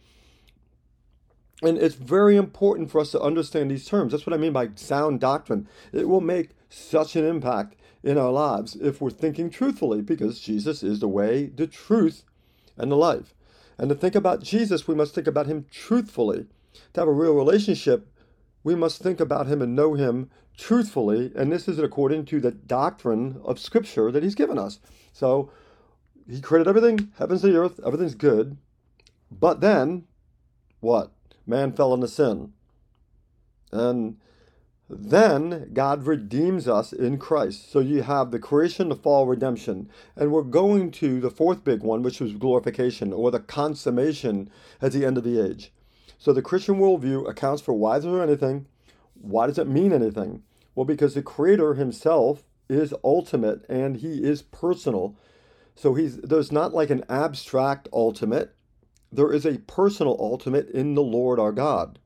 And 1.63 1.77
it's 1.77 1.97
very 1.97 2.37
important 2.37 2.93
for 2.93 3.01
us 3.01 3.11
to 3.11 3.21
understand 3.21 3.73
these 3.73 3.87
terms. 3.87 4.13
That's 4.13 4.25
what 4.25 4.35
I 4.35 4.39
mean 4.39 4.53
by 4.53 4.69
sound 4.77 5.19
doctrine. 5.19 5.67
It 5.93 6.09
will 6.09 6.21
make 6.21 6.51
such 6.69 7.17
an 7.17 7.27
impact 7.27 7.75
in 8.05 8.19
our 8.19 8.31
lives 8.31 8.77
if 8.77 9.01
we're 9.01 9.11
thinking 9.11 9.51
truthfully, 9.51 10.01
because 10.01 10.39
Jesus 10.39 10.85
is 10.85 11.01
the 11.01 11.09
way, 11.09 11.47
the 11.47 11.67
truth, 11.67 12.23
and 12.77 12.93
the 12.93 12.97
life. 12.97 13.35
And 13.79 13.89
to 13.89 13.97
think 13.97 14.15
about 14.15 14.45
Jesus, 14.45 14.87
we 14.87 14.95
must 14.95 15.13
think 15.13 15.27
about 15.27 15.47
him 15.47 15.67
truthfully 15.73 16.47
to 16.93 17.01
have 17.01 17.09
a 17.09 17.13
real 17.13 17.35
relationship, 17.35 18.09
we 18.63 18.75
must 18.75 19.03
think 19.03 19.21
about 19.21 19.47
him 19.47 19.61
and 19.63 19.77
know 19.77 19.95
him 19.95 20.31
truthfully, 20.57 21.33
and 21.35 21.51
this 21.51 21.69
is 21.69 21.79
according 21.79 22.25
to 22.27 22.41
the 22.41 22.53
doctrine 22.53 23.41
of 23.45 23.59
Scripture 23.59 24.11
that 24.11 24.23
he's 24.23 24.35
given 24.35 24.59
us. 24.59 24.81
So 25.13 25.51
he 26.29 26.41
created 26.41 26.69
everything, 26.69 27.13
heavens 27.19 27.45
and 27.45 27.53
the 27.53 27.59
earth, 27.59 27.81
everything's 27.85 28.15
good. 28.15 28.57
But 29.31 29.61
then, 29.61 30.05
what? 30.81 31.13
Man 31.47 31.73
fell 31.73 31.93
into 31.93 32.09
sin. 32.09 32.53
And 33.73 34.17
then 34.89 35.71
God 35.73 36.07
redeems 36.07 36.69
us 36.69 36.93
in 36.93 37.19
Christ. 37.19 37.71
So 37.71 37.81
you 37.81 38.03
have 38.03 38.31
the 38.31 38.39
creation, 38.39 38.89
the 38.89 38.97
fall, 38.97 39.27
redemption. 39.27 39.89
And 40.15 40.31
we're 40.31 40.43
going 40.43 40.91
to 40.93 41.21
the 41.21 41.31
fourth 41.31 41.65
big 41.65 41.83
one, 41.83 42.03
which 42.03 42.21
was 42.21 42.35
glorification 42.35 43.13
or 43.13 43.31
the 43.31 43.41
consummation 43.41 44.51
at 44.81 44.93
the 44.93 45.05
end 45.05 45.19
of 45.19 45.25
the 45.25 45.45
age. 45.45 45.73
So 46.25 46.33
the 46.33 46.41
Christian 46.41 46.77
worldview 46.77 47.29
accounts 47.29 47.61
for 47.61 47.75
why 47.75 47.99
is 47.99 48.05
there 48.05 48.23
anything? 48.23 48.67
Why 49.13 49.47
does 49.47 49.59
it 49.59 49.69
mean 49.69 49.93
anything? 49.93 50.43
Well, 50.75 50.87
because 50.87 51.13
the 51.13 51.21
Creator 51.21 51.75
Himself 51.75 52.45
is 52.67 52.95
ultimate 53.05 53.67
and 53.69 53.99
He 53.99 54.25
is 54.25 54.41
personal. 54.41 55.17
So 55.75 55.93
he's 55.93 56.17
there's 56.17 56.51
not 56.51 56.73
like 56.73 56.89
an 56.89 57.05
abstract 57.11 57.91
ultimate. 57.93 58.55
There 59.13 59.35
is 59.35 59.45
a 59.45 59.59
personal 59.67 60.17
ultimate 60.19 60.71
in 60.71 60.95
the 60.95 61.03
Lord 61.03 61.39
our 61.39 61.53
God. 61.53 61.99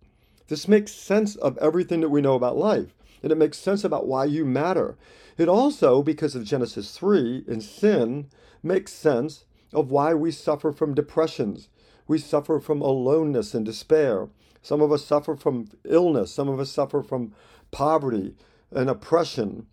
This 0.48 0.66
makes 0.66 0.90
sense 0.90 1.36
of 1.36 1.56
everything 1.58 2.00
that 2.00 2.08
we 2.08 2.20
know 2.20 2.34
about 2.34 2.56
life, 2.56 2.96
and 3.22 3.30
it 3.30 3.38
makes 3.38 3.56
sense 3.56 3.84
about 3.84 4.08
why 4.08 4.24
you 4.24 4.44
matter. 4.44 4.96
It 5.36 5.48
also, 5.48 6.02
because 6.02 6.34
of 6.34 6.42
Genesis 6.42 6.90
3 6.98 7.44
and 7.46 7.62
sin, 7.62 8.30
makes 8.64 8.92
sense 8.92 9.44
of 9.72 9.92
why 9.92 10.12
we 10.12 10.32
suffer 10.32 10.72
from 10.72 10.92
depressions. 10.92 11.68
We 12.08 12.18
suffer 12.18 12.58
from 12.58 12.80
aloneness 12.80 13.54
and 13.54 13.64
despair. 13.64 14.28
Some 14.62 14.80
of 14.80 14.90
us 14.90 15.04
suffer 15.04 15.36
from 15.36 15.68
illness. 15.84 16.32
Some 16.32 16.48
of 16.48 16.58
us 16.58 16.70
suffer 16.70 17.02
from 17.02 17.34
poverty 17.70 18.34
and 18.72 18.90
oppression. 18.90 19.66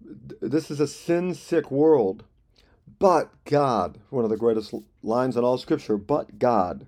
This 0.00 0.70
is 0.70 0.80
a 0.80 0.86
sin 0.86 1.34
sick 1.34 1.70
world. 1.70 2.24
But 2.98 3.30
God, 3.44 3.98
one 4.10 4.24
of 4.24 4.30
the 4.30 4.36
greatest 4.36 4.72
lines 5.02 5.36
in 5.36 5.44
all 5.44 5.58
Scripture, 5.58 5.96
but 5.96 6.38
God 6.38 6.86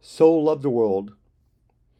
so 0.00 0.32
loved 0.32 0.62
the 0.62 0.70
world 0.70 1.12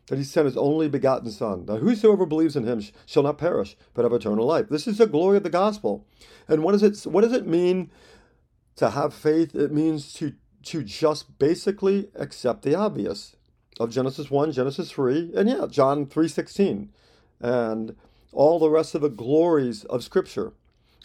that 0.07 0.19
he 0.19 0.25
sent 0.25 0.47
his 0.47 0.57
only 0.57 0.89
begotten 0.89 1.31
Son, 1.31 1.67
that 1.67 1.79
whosoever 1.79 2.25
believes 2.25 2.57
in 2.57 2.65
him 2.65 2.83
shall 3.07 3.23
not 3.23 3.39
perish, 3.39 3.77
but 3.93 4.05
have 4.05 4.13
eternal 4.13 4.47
life. 4.47 4.69
This 4.69 4.87
is 4.87 4.99
the 4.99 5.07
glory 5.07 5.37
of 5.37 5.43
the 5.43 5.51
gospel. 5.51 6.07
And 6.47 6.63
what 6.63 6.73
does 6.73 6.83
it 6.83 7.11
what 7.11 7.23
does 7.23 7.33
it 7.33 7.47
mean 7.47 7.91
to 8.77 8.91
have 8.91 9.13
faith? 9.13 9.55
It 9.55 9.73
means 9.73 10.13
to 10.15 10.33
to 10.69 10.83
just 10.83 11.39
basically 11.39 12.11
accept 12.15 12.63
the 12.63 12.75
obvious 12.75 13.37
of 13.81 13.91
Genesis 13.91 14.31
1, 14.31 14.53
Genesis 14.53 14.91
3, 14.91 15.33
and 15.35 15.49
yeah, 15.49 15.67
John 15.71 16.07
3:16. 16.07 16.89
And 17.41 17.97
all 18.33 18.59
the 18.59 18.71
rest 18.71 18.95
of 18.95 19.01
the 19.01 19.09
glories 19.09 19.85
of 19.85 20.05
Scripture. 20.05 20.53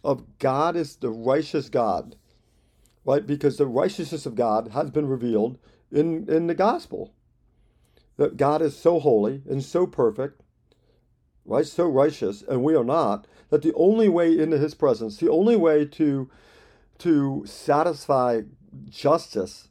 Of 0.03 0.37
God 0.39 0.75
is 0.75 0.97
the 0.97 1.09
righteous 1.09 1.69
God. 1.69 2.17
Right? 3.05 3.25
Because 3.25 3.57
the 3.57 3.67
righteousness 3.67 4.25
of 4.25 4.35
God 4.35 4.69
has 4.73 4.91
been 4.91 5.07
revealed 5.07 5.57
in, 5.91 6.29
in 6.29 6.47
the 6.47 6.55
gospel 6.55 7.13
that 8.17 8.37
God 8.37 8.61
is 8.61 8.77
so 8.77 8.99
holy 8.99 9.41
and 9.49 9.63
so 9.63 9.87
perfect, 9.87 10.41
right, 11.45 11.65
so 11.65 11.85
righteous, 11.85 12.41
and 12.41 12.63
we 12.63 12.75
are 12.75 12.83
not, 12.83 13.27
that 13.49 13.61
the 13.61 13.73
only 13.73 14.09
way 14.09 14.37
into 14.37 14.57
his 14.57 14.73
presence, 14.73 15.17
the 15.17 15.31
only 15.31 15.55
way 15.55 15.85
to 15.85 16.29
to 16.99 17.43
satisfy 17.45 18.41
justice 18.89 19.67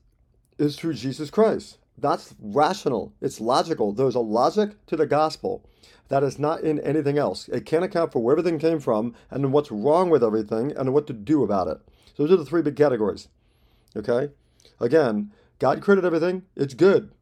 is 0.59 0.77
through 0.77 0.95
Jesus 0.95 1.31
Christ. 1.31 1.79
That's 1.99 2.35
rational. 2.41 3.13
It's 3.21 3.41
logical. 3.41 3.93
There's 3.93 4.15
a 4.15 4.21
logic 4.21 4.85
to 4.87 4.97
the 4.97 5.07
gospel 5.07 5.65
that 6.09 6.23
is 6.23 6.39
not 6.39 6.63
in 6.63 6.79
anything 6.81 7.19
else. 7.19 7.49
It 7.49 7.65
can't 7.65 7.85
account 7.85 8.13
for 8.13 8.21
where 8.21 8.37
everything 8.37 8.59
came 8.59 8.81
from 8.81 9.15
and 9.31 9.53
what's 9.53 9.71
wrong 9.71 10.11
with 10.11 10.23
everything 10.23 10.73
and 10.73 10.93
what 10.93 11.07
to 11.07 11.13
do 11.13 11.43
about 11.43 11.69
it. 11.69 11.79
So 12.15 12.25
those 12.25 12.33
are 12.33 12.37
the 12.37 12.45
three 12.45 12.63
big 12.63 12.77
categories. 12.77 13.29
Okay? 13.97 14.31
Again, 14.81 15.33
God 15.59 15.81
created 15.81 16.05
everything. 16.05 16.43
It's 16.57 16.75
good. 16.75 17.13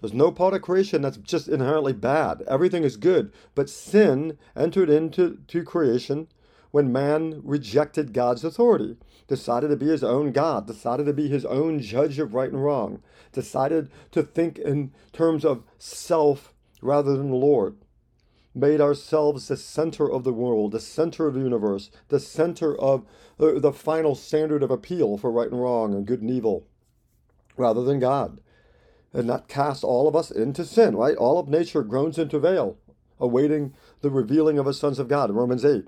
There's 0.00 0.12
no 0.12 0.32
part 0.32 0.52
of 0.52 0.62
creation 0.62 1.02
that's 1.02 1.16
just 1.16 1.48
inherently 1.48 1.92
bad. 1.92 2.42
Everything 2.48 2.82
is 2.82 2.96
good. 2.96 3.32
But 3.54 3.70
sin 3.70 4.36
entered 4.56 4.90
into 4.90 5.38
to 5.46 5.62
creation 5.62 6.28
when 6.72 6.90
man 6.90 7.40
rejected 7.44 8.12
God's 8.12 8.42
authority, 8.42 8.96
decided 9.28 9.68
to 9.68 9.76
be 9.76 9.86
his 9.86 10.02
own 10.02 10.32
God, 10.32 10.66
decided 10.66 11.06
to 11.06 11.12
be 11.12 11.28
his 11.28 11.44
own 11.44 11.80
judge 11.80 12.18
of 12.18 12.34
right 12.34 12.50
and 12.50 12.62
wrong, 12.62 13.00
decided 13.30 13.90
to 14.10 14.24
think 14.24 14.58
in 14.58 14.92
terms 15.12 15.44
of 15.44 15.62
self 15.78 16.52
rather 16.80 17.16
than 17.16 17.30
the 17.30 17.36
Lord, 17.36 17.76
made 18.54 18.80
ourselves 18.80 19.46
the 19.46 19.56
center 19.56 20.10
of 20.10 20.24
the 20.24 20.32
world, 20.32 20.72
the 20.72 20.80
center 20.80 21.28
of 21.28 21.34
the 21.34 21.40
universe, 21.40 21.90
the 22.08 22.18
center 22.18 22.76
of 22.76 23.06
uh, 23.38 23.60
the 23.60 23.72
final 23.72 24.16
standard 24.16 24.64
of 24.64 24.70
appeal 24.70 25.16
for 25.16 25.30
right 25.30 25.50
and 25.50 25.60
wrong 25.60 25.94
and 25.94 26.06
good 26.06 26.20
and 26.20 26.30
evil, 26.30 26.66
rather 27.56 27.84
than 27.84 28.00
God 28.00 28.40
and 29.12 29.26
not 29.26 29.48
cast 29.48 29.84
all 29.84 30.08
of 30.08 30.16
us 30.16 30.30
into 30.30 30.64
sin, 30.64 30.96
right? 30.96 31.16
All 31.16 31.38
of 31.38 31.48
nature 31.48 31.82
groans 31.82 32.18
into 32.18 32.38
veil, 32.38 32.78
awaiting 33.20 33.74
the 34.00 34.10
revealing 34.10 34.58
of 34.58 34.66
the 34.66 34.74
sons 34.74 34.98
of 34.98 35.08
God, 35.08 35.30
Romans 35.30 35.64
8. 35.64 35.86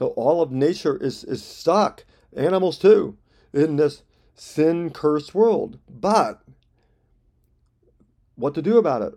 So 0.00 0.14
all 0.16 0.40
of 0.40 0.50
nature 0.50 0.96
is, 0.96 1.24
is 1.24 1.44
stuck, 1.44 2.06
animals 2.34 2.78
too, 2.78 3.18
in 3.52 3.76
this 3.76 4.02
sin 4.34 4.88
cursed 4.88 5.34
world. 5.34 5.78
But 5.90 6.40
what 8.34 8.54
to 8.54 8.62
do 8.62 8.78
about 8.78 9.02
it? 9.02 9.12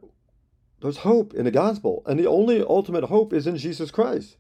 There's 0.82 0.98
hope 0.98 1.34
in 1.34 1.46
the 1.46 1.52
gospel, 1.52 2.04
and 2.06 2.20
the 2.20 2.28
only 2.28 2.62
ultimate 2.62 3.06
hope 3.06 3.32
is 3.32 3.48
in 3.48 3.56
Jesus 3.56 3.92
Christ. 3.92 4.36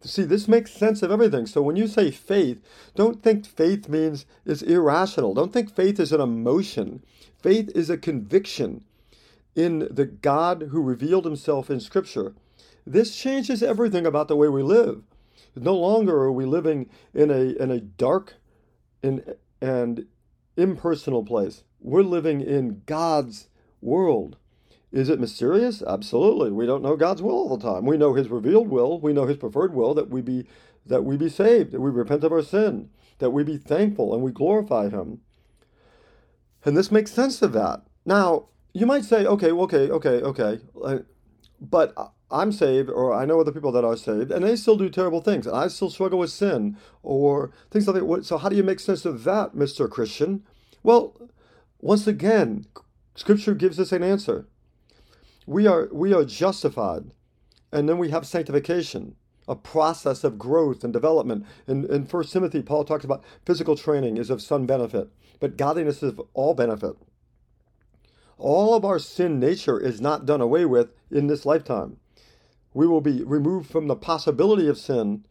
See, 0.00 0.22
this 0.22 0.48
makes 0.48 0.72
sense 0.72 1.02
of 1.02 1.10
everything. 1.10 1.44
So 1.44 1.60
when 1.60 1.76
you 1.76 1.86
say 1.86 2.10
faith, 2.10 2.62
don't 2.94 3.22
think 3.22 3.44
faith 3.44 3.86
means 3.86 4.24
it's 4.46 4.62
irrational. 4.62 5.34
Don't 5.34 5.52
think 5.52 5.74
faith 5.74 6.00
is 6.00 6.12
an 6.12 6.20
emotion. 6.22 7.04
Faith 7.42 7.70
is 7.74 7.90
a 7.90 7.98
conviction 7.98 8.84
in 9.54 9.80
the 9.90 10.06
God 10.06 10.68
who 10.70 10.80
revealed 10.80 11.26
himself 11.26 11.68
in 11.68 11.78
Scripture. 11.78 12.32
This 12.86 13.14
changes 13.14 13.62
everything 13.62 14.06
about 14.06 14.28
the 14.28 14.36
way 14.36 14.48
we 14.48 14.62
live. 14.62 15.02
No 15.56 15.76
longer 15.76 16.16
are 16.16 16.32
we 16.32 16.44
living 16.44 16.90
in 17.12 17.30
a, 17.30 17.62
in 17.62 17.70
a 17.70 17.80
dark 17.80 18.34
and, 19.02 19.36
and 19.60 20.06
impersonal 20.56 21.24
place. 21.24 21.64
We're 21.80 22.02
living 22.02 22.40
in 22.40 22.82
God's 22.86 23.48
world. 23.80 24.36
Is 24.90 25.08
it 25.08 25.20
mysterious? 25.20 25.82
Absolutely. 25.82 26.50
We 26.50 26.66
don't 26.66 26.82
know 26.82 26.96
God's 26.96 27.20
will 27.20 27.32
all 27.32 27.56
the 27.56 27.64
time. 27.64 27.84
We 27.84 27.96
know 27.96 28.14
his 28.14 28.28
revealed 28.28 28.68
will, 28.68 29.00
we 29.00 29.12
know 29.12 29.26
his 29.26 29.36
preferred 29.36 29.74
will 29.74 29.94
that 29.94 30.08
we 30.08 30.20
be 30.22 30.46
that 30.86 31.02
we 31.02 31.16
be 31.16 31.30
saved, 31.30 31.72
that 31.72 31.80
we 31.80 31.90
repent 31.90 32.24
of 32.24 32.32
our 32.32 32.42
sin, 32.42 32.90
that 33.18 33.30
we 33.30 33.42
be 33.42 33.56
thankful 33.56 34.12
and 34.12 34.22
we 34.22 34.30
glorify 34.30 34.90
him. 34.90 35.20
And 36.64 36.76
this 36.76 36.92
makes 36.92 37.10
sense 37.10 37.42
of 37.42 37.52
that. 37.54 37.82
Now, 38.04 38.48
you 38.74 38.86
might 38.86 39.04
say, 39.04 39.24
okay, 39.24 39.50
okay, 39.50 39.90
okay, 39.90 40.20
okay, 40.20 40.60
uh, 40.82 40.98
but 41.60 41.92
uh, 41.96 42.08
I'm 42.30 42.52
saved, 42.52 42.90
or 42.90 43.12
I 43.12 43.26
know 43.26 43.40
other 43.40 43.52
people 43.52 43.72
that 43.72 43.84
are 43.84 43.96
saved, 43.96 44.30
and 44.30 44.44
they 44.44 44.56
still 44.56 44.76
do 44.76 44.88
terrible 44.88 45.20
things, 45.20 45.46
and 45.46 45.56
I 45.56 45.68
still 45.68 45.90
struggle 45.90 46.18
with 46.18 46.30
sin, 46.30 46.76
or 47.02 47.52
things 47.70 47.86
like 47.86 48.00
that. 48.02 48.24
So, 48.24 48.38
how 48.38 48.48
do 48.48 48.56
you 48.56 48.64
make 48.64 48.80
sense 48.80 49.04
of 49.04 49.24
that, 49.24 49.54
Mr. 49.54 49.88
Christian? 49.88 50.42
Well, 50.82 51.14
once 51.80 52.06
again, 52.06 52.66
Scripture 53.14 53.54
gives 53.54 53.78
us 53.78 53.92
an 53.92 54.02
answer 54.02 54.46
we 55.46 55.66
are 55.66 55.88
we 55.92 56.12
are 56.12 56.24
justified 56.24 57.12
and 57.72 57.88
then 57.88 57.98
we 57.98 58.10
have 58.10 58.26
sanctification 58.26 59.16
a 59.46 59.54
process 59.54 60.24
of 60.24 60.38
growth 60.38 60.82
and 60.82 60.92
development 60.92 61.44
in, 61.66 61.84
in 61.92 62.04
1 62.04 62.24
timothy 62.24 62.62
paul 62.62 62.84
talks 62.84 63.04
about 63.04 63.22
physical 63.44 63.76
training 63.76 64.16
is 64.16 64.30
of 64.30 64.40
some 64.40 64.66
benefit 64.66 65.08
but 65.40 65.56
godliness 65.56 66.02
is 66.02 66.10
of 66.10 66.22
all 66.32 66.54
benefit 66.54 66.96
all 68.38 68.74
of 68.74 68.84
our 68.84 68.98
sin 68.98 69.38
nature 69.38 69.78
is 69.78 70.00
not 70.00 70.26
done 70.26 70.40
away 70.40 70.64
with 70.64 70.88
in 71.10 71.26
this 71.26 71.44
lifetime 71.44 71.98
we 72.74 72.86
will 72.86 73.00
be 73.00 73.24
removed 73.24 73.70
from 73.70 73.88
the 73.88 73.96
possibility 73.96 74.68
of 74.68 74.76
sin 74.76 75.24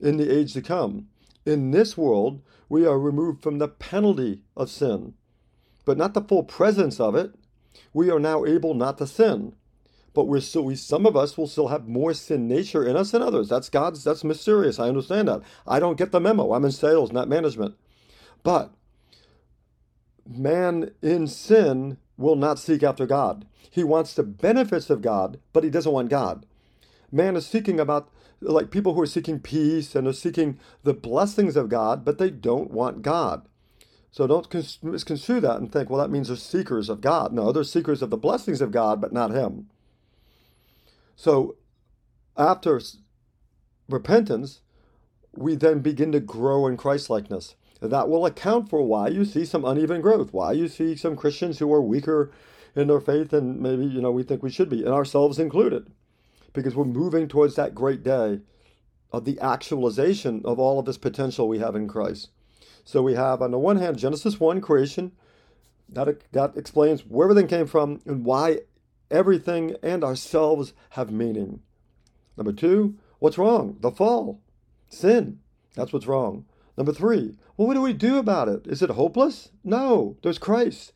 in 0.00 0.18
the 0.18 0.30
age 0.30 0.52
to 0.52 0.60
come 0.60 1.08
in 1.46 1.70
this 1.70 1.96
world 1.96 2.42
we 2.68 2.86
are 2.86 2.98
removed 2.98 3.42
from 3.42 3.58
the 3.58 3.68
penalty 3.68 4.42
of 4.56 4.68
sin 4.68 5.14
but 5.86 5.96
not 5.96 6.12
the 6.12 6.20
full 6.20 6.42
presence 6.42 7.00
of 7.00 7.14
it 7.14 7.32
we 7.92 8.10
are 8.10 8.20
now 8.20 8.44
able 8.44 8.74
not 8.74 8.98
to 8.98 9.06
sin. 9.06 9.54
But 10.14 10.24
we're 10.24 10.40
still, 10.40 10.64
we, 10.64 10.74
some 10.74 11.06
of 11.06 11.16
us 11.16 11.36
will 11.36 11.46
still 11.46 11.68
have 11.68 11.86
more 11.86 12.12
sin 12.14 12.48
nature 12.48 12.84
in 12.84 12.96
us 12.96 13.12
than 13.12 13.22
others. 13.22 13.48
That's 13.48 13.68
God's, 13.68 14.02
that's 14.02 14.24
mysterious. 14.24 14.78
I 14.78 14.88
understand 14.88 15.28
that. 15.28 15.42
I 15.66 15.78
don't 15.78 15.98
get 15.98 16.10
the 16.10 16.20
memo. 16.20 16.52
I'm 16.52 16.64
in 16.64 16.72
sales, 16.72 17.12
not 17.12 17.28
management. 17.28 17.76
But 18.42 18.72
man 20.26 20.92
in 21.02 21.26
sin 21.28 21.98
will 22.16 22.36
not 22.36 22.58
seek 22.58 22.82
after 22.82 23.06
God. 23.06 23.46
He 23.70 23.84
wants 23.84 24.14
the 24.14 24.24
benefits 24.24 24.90
of 24.90 25.02
God, 25.02 25.38
but 25.52 25.62
he 25.62 25.70
doesn't 25.70 25.92
want 25.92 26.08
God. 26.08 26.46
Man 27.10 27.36
is 27.36 27.46
seeking 27.46 27.80
about, 27.80 28.10
like 28.40 28.70
people 28.70 28.94
who 28.94 29.00
are 29.00 29.06
seeking 29.06 29.40
peace 29.40 29.94
and 29.94 30.06
are 30.06 30.12
seeking 30.12 30.58
the 30.84 30.94
blessings 30.94 31.56
of 31.56 31.68
God, 31.68 32.04
but 32.04 32.18
they 32.18 32.30
don't 32.30 32.70
want 32.70 33.02
God. 33.02 33.48
So 34.10 34.26
don't 34.26 34.82
misconstrue 34.82 35.40
that 35.40 35.58
and 35.58 35.70
think, 35.70 35.90
well, 35.90 36.00
that 36.00 36.10
means 36.10 36.28
they're 36.28 36.36
seekers 36.36 36.88
of 36.88 37.00
God. 37.00 37.32
No, 37.32 37.52
they're 37.52 37.64
seekers 37.64 38.02
of 38.02 38.10
the 38.10 38.16
blessings 38.16 38.60
of 38.60 38.70
God, 38.70 39.00
but 39.00 39.12
not 39.12 39.30
Him. 39.30 39.68
So 41.14 41.56
after 42.36 42.80
repentance, 43.88 44.60
we 45.36 45.56
then 45.56 45.80
begin 45.80 46.12
to 46.12 46.20
grow 46.20 46.66
in 46.66 46.76
Christlikeness. 46.76 47.54
That 47.80 48.08
will 48.08 48.26
account 48.26 48.68
for 48.70 48.82
why 48.82 49.08
you 49.08 49.24
see 49.24 49.44
some 49.44 49.64
uneven 49.64 50.00
growth, 50.00 50.32
why 50.32 50.52
you 50.52 50.68
see 50.68 50.96
some 50.96 51.16
Christians 51.16 51.58
who 51.58 51.72
are 51.72 51.82
weaker 51.82 52.32
in 52.74 52.88
their 52.88 53.00
faith 53.00 53.32
and 53.32 53.60
maybe, 53.60 53.84
you 53.84 54.00
know, 54.00 54.10
we 54.10 54.22
think 54.22 54.42
we 54.42 54.50
should 54.50 54.68
be, 54.68 54.84
and 54.84 54.92
ourselves 54.92 55.38
included, 55.38 55.90
because 56.58 56.74
we're 56.74 56.84
moving 56.84 57.28
towards 57.28 57.54
that 57.54 57.74
great 57.74 58.02
day 58.02 58.40
of 59.12 59.24
the 59.24 59.38
actualization 59.40 60.42
of 60.44 60.58
all 60.58 60.78
of 60.78 60.84
this 60.84 60.98
potential 60.98 61.48
we 61.48 61.58
have 61.58 61.74
in 61.74 61.88
Christ. 61.88 62.30
So 62.84 63.02
we 63.02 63.14
have, 63.14 63.40
on 63.42 63.50
the 63.50 63.58
one 63.58 63.76
hand, 63.76 63.98
Genesis 63.98 64.40
1, 64.40 64.60
creation. 64.60 65.12
That, 65.88 66.22
that 66.32 66.56
explains 66.56 67.06
where 67.06 67.30
everything 67.30 67.48
came 67.48 67.66
from 67.66 68.00
and 68.04 68.24
why 68.24 68.60
everything 69.10 69.76
and 69.82 70.04
ourselves 70.04 70.74
have 70.90 71.10
meaning. 71.10 71.60
Number 72.36 72.52
two, 72.52 72.96
what's 73.18 73.38
wrong? 73.38 73.76
The 73.80 73.90
fall, 73.90 74.40
sin. 74.88 75.40
That's 75.74 75.92
what's 75.92 76.06
wrong. 76.06 76.44
Number 76.76 76.92
three, 76.92 77.36
well, 77.56 77.66
what 77.66 77.74
do 77.74 77.80
we 77.80 77.92
do 77.92 78.18
about 78.18 78.48
it? 78.48 78.66
Is 78.66 78.82
it 78.82 78.90
hopeless? 78.90 79.50
No, 79.64 80.16
there's 80.22 80.38
Christ. 80.38 80.92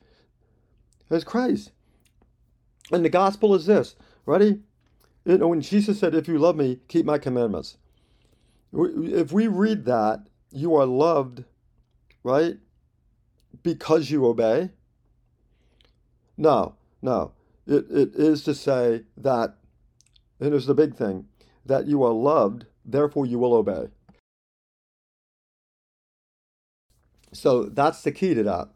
There's 1.08 1.24
Christ. 1.24 1.72
And 2.90 3.04
the 3.04 3.08
gospel 3.08 3.54
is 3.54 3.66
this. 3.66 3.96
Ready? 4.26 4.60
You 5.24 5.38
know, 5.38 5.48
when 5.48 5.60
Jesus 5.60 6.00
said, 6.00 6.14
If 6.14 6.28
you 6.28 6.38
love 6.38 6.56
me, 6.56 6.80
keep 6.88 7.06
my 7.06 7.18
commandments. 7.18 7.76
If 8.72 9.32
we 9.32 9.48
read 9.48 9.84
that, 9.84 10.26
you 10.50 10.74
are 10.76 10.86
loved 10.86 11.44
right? 12.22 12.56
Because 13.62 14.10
you 14.10 14.26
obey? 14.26 14.70
No, 16.36 16.76
no. 17.00 17.32
It, 17.66 17.86
it 17.90 18.14
is 18.14 18.42
to 18.44 18.54
say 18.54 19.02
that, 19.16 19.56
and 20.40 20.54
it's 20.54 20.66
the 20.66 20.74
big 20.74 20.96
thing, 20.96 21.26
that 21.64 21.86
you 21.86 22.02
are 22.02 22.12
loved, 22.12 22.66
therefore 22.84 23.26
you 23.26 23.38
will 23.38 23.54
obey. 23.54 23.88
So 27.32 27.64
that's 27.64 28.02
the 28.02 28.12
key 28.12 28.34
to 28.34 28.42
that. 28.42 28.68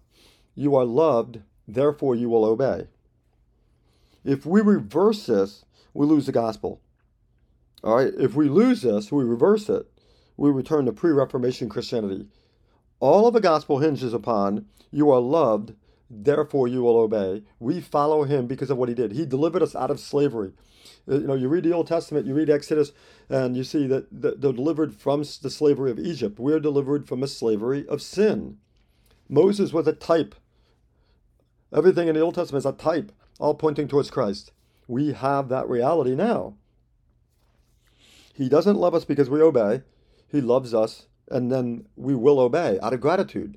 You 0.54 0.76
are 0.76 0.84
loved, 0.84 1.40
therefore 1.68 2.14
you 2.14 2.28
will 2.28 2.44
obey. 2.44 2.86
If 4.24 4.46
we 4.46 4.60
reverse 4.60 5.26
this, 5.26 5.64
we 5.96 6.06
lose 6.06 6.26
the 6.26 6.32
gospel. 6.32 6.80
All 7.82 7.96
right, 7.96 8.12
if 8.18 8.34
we 8.34 8.48
lose 8.48 8.82
this, 8.82 9.10
we 9.12 9.24
reverse 9.24 9.68
it, 9.68 9.86
we 10.36 10.50
return 10.50 10.86
to 10.86 10.92
pre 10.92 11.10
Reformation 11.10 11.68
Christianity. 11.68 12.26
All 13.00 13.26
of 13.26 13.34
the 13.34 13.40
gospel 13.40 13.78
hinges 13.78 14.12
upon 14.12 14.66
you 14.90 15.10
are 15.10 15.20
loved, 15.20 15.74
therefore 16.08 16.68
you 16.68 16.82
will 16.82 16.96
obey. 16.96 17.42
We 17.58 17.80
follow 17.80 18.24
him 18.24 18.46
because 18.46 18.70
of 18.70 18.78
what 18.78 18.88
he 18.88 18.94
did. 18.94 19.12
He 19.12 19.26
delivered 19.26 19.62
us 19.62 19.76
out 19.76 19.90
of 19.90 20.00
slavery. 20.00 20.52
Uh, 21.08 21.16
you 21.16 21.26
know, 21.26 21.34
you 21.34 21.48
read 21.48 21.64
the 21.64 21.72
Old 21.72 21.86
Testament, 21.86 22.26
you 22.26 22.34
read 22.34 22.50
Exodus, 22.50 22.92
and 23.28 23.56
you 23.56 23.64
see 23.64 23.86
that 23.86 24.06
they're 24.10 24.52
delivered 24.52 24.94
from 24.94 25.20
the 25.20 25.50
slavery 25.50 25.90
of 25.90 25.98
Egypt. 25.98 26.38
We're 26.38 26.60
delivered 26.60 27.06
from 27.06 27.22
a 27.22 27.28
slavery 27.28 27.86
of 27.88 28.02
sin. 28.02 28.58
Moses 29.28 29.72
was 29.72 29.86
a 29.86 29.92
type. 29.92 30.34
Everything 31.74 32.08
in 32.08 32.14
the 32.14 32.20
Old 32.20 32.36
Testament 32.36 32.62
is 32.62 32.66
a 32.66 32.72
type, 32.72 33.12
all 33.38 33.54
pointing 33.54 33.88
towards 33.88 34.10
Christ. 34.10 34.52
We 34.88 35.12
have 35.12 35.48
that 35.48 35.68
reality 35.68 36.14
now. 36.14 36.54
He 38.34 38.48
doesn't 38.48 38.76
love 38.76 38.94
us 38.94 39.04
because 39.04 39.30
we 39.30 39.40
obey. 39.40 39.82
He 40.28 40.40
loves 40.40 40.74
us, 40.74 41.06
and 41.30 41.50
then 41.50 41.86
we 41.96 42.14
will 42.14 42.38
obey 42.38 42.78
out 42.82 42.92
of 42.92 43.00
gratitude. 43.00 43.56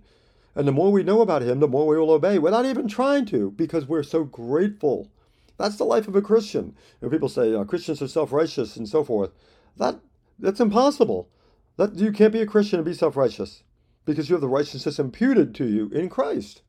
And 0.56 0.68
the 0.68 0.72
more 0.72 0.92
we 0.92 1.04
know 1.04 1.22
about 1.22 1.42
Him, 1.42 1.60
the 1.60 1.68
more 1.68 1.88
we 1.88 1.98
will 1.98 2.12
obey 2.12 2.40
without 2.40 2.66
even 2.66 2.88
trying 2.88 3.26
to, 3.28 3.52
because 3.52 3.86
we're 3.86 4.04
so 4.04 4.24
grateful. 4.24 5.10
That's 5.58 5.78
the 5.78 5.84
life 5.84 6.08
of 6.08 6.16
a 6.16 6.22
Christian. 6.22 6.76
And 7.02 7.12
people 7.12 7.30
say 7.30 7.54
uh, 7.54 7.66
Christians 7.66 8.02
are 8.02 8.08
self-righteous 8.08 8.78
and 8.78 8.88
so 8.88 9.04
forth. 9.04 9.32
That 9.78 10.00
that's 10.40 10.62
impossible. 10.62 11.30
That 11.76 11.96
you 11.96 12.12
can't 12.12 12.34
be 12.34 12.42
a 12.42 12.46
Christian 12.46 12.80
and 12.80 12.86
be 12.86 12.94
self-righteous 12.94 13.64
because 14.06 14.30
you 14.30 14.36
have 14.36 14.42
the 14.42 14.48
righteousness 14.48 15.00
imputed 15.00 15.54
to 15.56 15.68
you 15.68 15.90
in 15.90 16.10
Christ. 16.10 16.62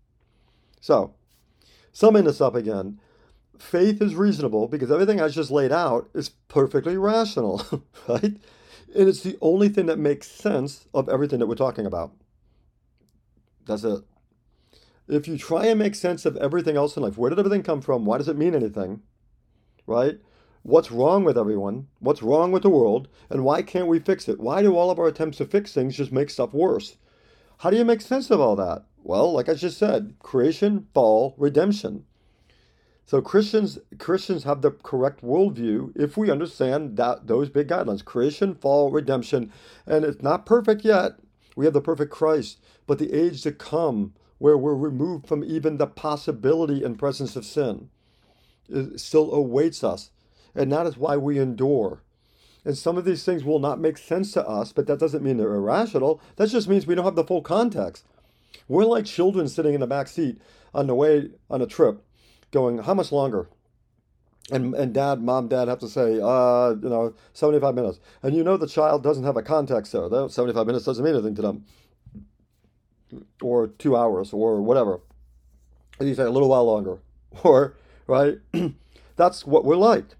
So, 0.80 1.14
summing 1.92 2.24
this 2.24 2.40
up 2.40 2.54
again, 2.54 3.00
faith 3.62 4.00
is 4.00 4.14
reasonable 4.14 4.68
because 4.68 4.90
everything 4.90 5.20
I 5.20 5.28
just 5.28 5.50
laid 5.50 5.72
out 5.72 6.08
is 6.14 6.30
perfectly 6.48 6.96
rational, 6.96 7.64
right? 8.08 8.36
And 8.94 9.08
it's 9.08 9.22
the 9.22 9.38
only 9.40 9.68
thing 9.68 9.86
that 9.86 9.98
makes 9.98 10.28
sense 10.28 10.86
of 10.92 11.08
everything 11.08 11.38
that 11.38 11.46
we're 11.46 11.54
talking 11.54 11.86
about. 11.86 12.12
That's 13.66 13.84
it. 13.84 14.00
If 15.08 15.28
you 15.28 15.38
try 15.38 15.66
and 15.66 15.78
make 15.78 15.94
sense 15.94 16.24
of 16.24 16.36
everything 16.36 16.76
else 16.76 16.96
in 16.96 17.02
life, 17.02 17.18
where 17.18 17.30
did 17.30 17.38
everything 17.38 17.62
come 17.62 17.80
from? 17.80 18.04
Why 18.04 18.18
does 18.18 18.28
it 18.28 18.38
mean 18.38 18.54
anything? 18.54 19.02
Right? 19.86 20.18
What's 20.62 20.92
wrong 20.92 21.24
with 21.24 21.38
everyone? 21.38 21.88
What's 22.00 22.22
wrong 22.22 22.52
with 22.52 22.62
the 22.62 22.70
world? 22.70 23.08
And 23.28 23.44
why 23.44 23.62
can't 23.62 23.86
we 23.86 23.98
fix 23.98 24.28
it? 24.28 24.40
Why 24.40 24.62
do 24.62 24.76
all 24.76 24.90
of 24.90 24.98
our 24.98 25.06
attempts 25.06 25.38
to 25.38 25.46
fix 25.46 25.72
things 25.72 25.96
just 25.96 26.12
make 26.12 26.30
stuff 26.30 26.52
worse? 26.52 26.96
How 27.58 27.70
do 27.70 27.76
you 27.76 27.84
make 27.84 28.00
sense 28.00 28.30
of 28.30 28.40
all 28.40 28.56
that? 28.56 28.84
Well, 29.02 29.32
like 29.32 29.48
I 29.48 29.54
just 29.54 29.78
said, 29.78 30.14
creation, 30.18 30.86
fall, 30.92 31.34
redemption. 31.38 32.04
So 33.10 33.20
Christians 33.20 33.80
Christians 33.98 34.44
have 34.44 34.62
the 34.62 34.70
correct 34.70 35.20
worldview 35.20 35.90
if 35.96 36.16
we 36.16 36.30
understand 36.30 36.96
that 36.98 37.26
those 37.26 37.48
big 37.48 37.66
guidelines: 37.66 38.04
creation, 38.04 38.54
fall, 38.54 38.92
redemption, 38.92 39.52
and 39.84 40.04
it's 40.04 40.22
not 40.22 40.46
perfect 40.46 40.84
yet. 40.84 41.14
We 41.56 41.64
have 41.64 41.74
the 41.74 41.80
perfect 41.80 42.12
Christ, 42.12 42.60
but 42.86 43.00
the 43.00 43.12
age 43.12 43.42
to 43.42 43.50
come, 43.50 44.14
where 44.38 44.56
we're 44.56 44.76
removed 44.76 45.26
from 45.26 45.42
even 45.42 45.76
the 45.76 45.88
possibility 45.88 46.84
and 46.84 47.00
presence 47.00 47.34
of 47.34 47.44
sin, 47.44 47.90
still 48.94 49.32
awaits 49.32 49.82
us, 49.82 50.12
and 50.54 50.70
that 50.70 50.86
is 50.86 50.96
why 50.96 51.16
we 51.16 51.40
endure. 51.40 52.04
And 52.64 52.78
some 52.78 52.96
of 52.96 53.04
these 53.04 53.24
things 53.24 53.42
will 53.42 53.58
not 53.58 53.80
make 53.80 53.98
sense 53.98 54.30
to 54.34 54.46
us, 54.46 54.72
but 54.72 54.86
that 54.86 55.00
doesn't 55.00 55.24
mean 55.24 55.36
they're 55.36 55.52
irrational. 55.52 56.22
That 56.36 56.50
just 56.50 56.68
means 56.68 56.86
we 56.86 56.94
don't 56.94 57.04
have 57.04 57.16
the 57.16 57.24
full 57.24 57.42
context. 57.42 58.04
We're 58.68 58.84
like 58.84 59.04
children 59.04 59.48
sitting 59.48 59.74
in 59.74 59.80
the 59.80 59.88
back 59.88 60.06
seat 60.06 60.40
on 60.72 60.86
the 60.86 60.94
way 60.94 61.30
on 61.50 61.60
a 61.60 61.66
trip 61.66 62.04
going, 62.50 62.78
how 62.78 62.94
much 62.94 63.12
longer? 63.12 63.48
And, 64.50 64.74
and 64.74 64.92
dad, 64.92 65.22
mom, 65.22 65.48
dad 65.48 65.68
have 65.68 65.78
to 65.78 65.88
say, 65.88 66.20
uh, 66.20 66.70
you 66.70 66.88
know, 66.88 67.14
75 67.32 67.74
minutes. 67.74 68.00
And 68.22 68.34
you 68.34 68.42
know 68.42 68.56
the 68.56 68.66
child 68.66 69.02
doesn't 69.02 69.24
have 69.24 69.36
a 69.36 69.42
context 69.42 69.92
there. 69.92 70.08
That 70.08 70.32
75 70.32 70.66
minutes 70.66 70.84
doesn't 70.84 71.04
mean 71.04 71.14
anything 71.14 71.36
to 71.36 71.42
them. 71.42 71.64
Or 73.40 73.68
two 73.68 73.96
hours 73.96 74.32
or 74.32 74.60
whatever. 74.60 75.00
And 75.98 76.08
you 76.08 76.14
say 76.14 76.24
a 76.24 76.30
little 76.30 76.48
while 76.48 76.64
longer. 76.64 76.98
Or, 77.44 77.76
right? 78.08 78.38
That's 79.16 79.46
what 79.46 79.64
we're 79.64 79.76
like. 79.76 80.16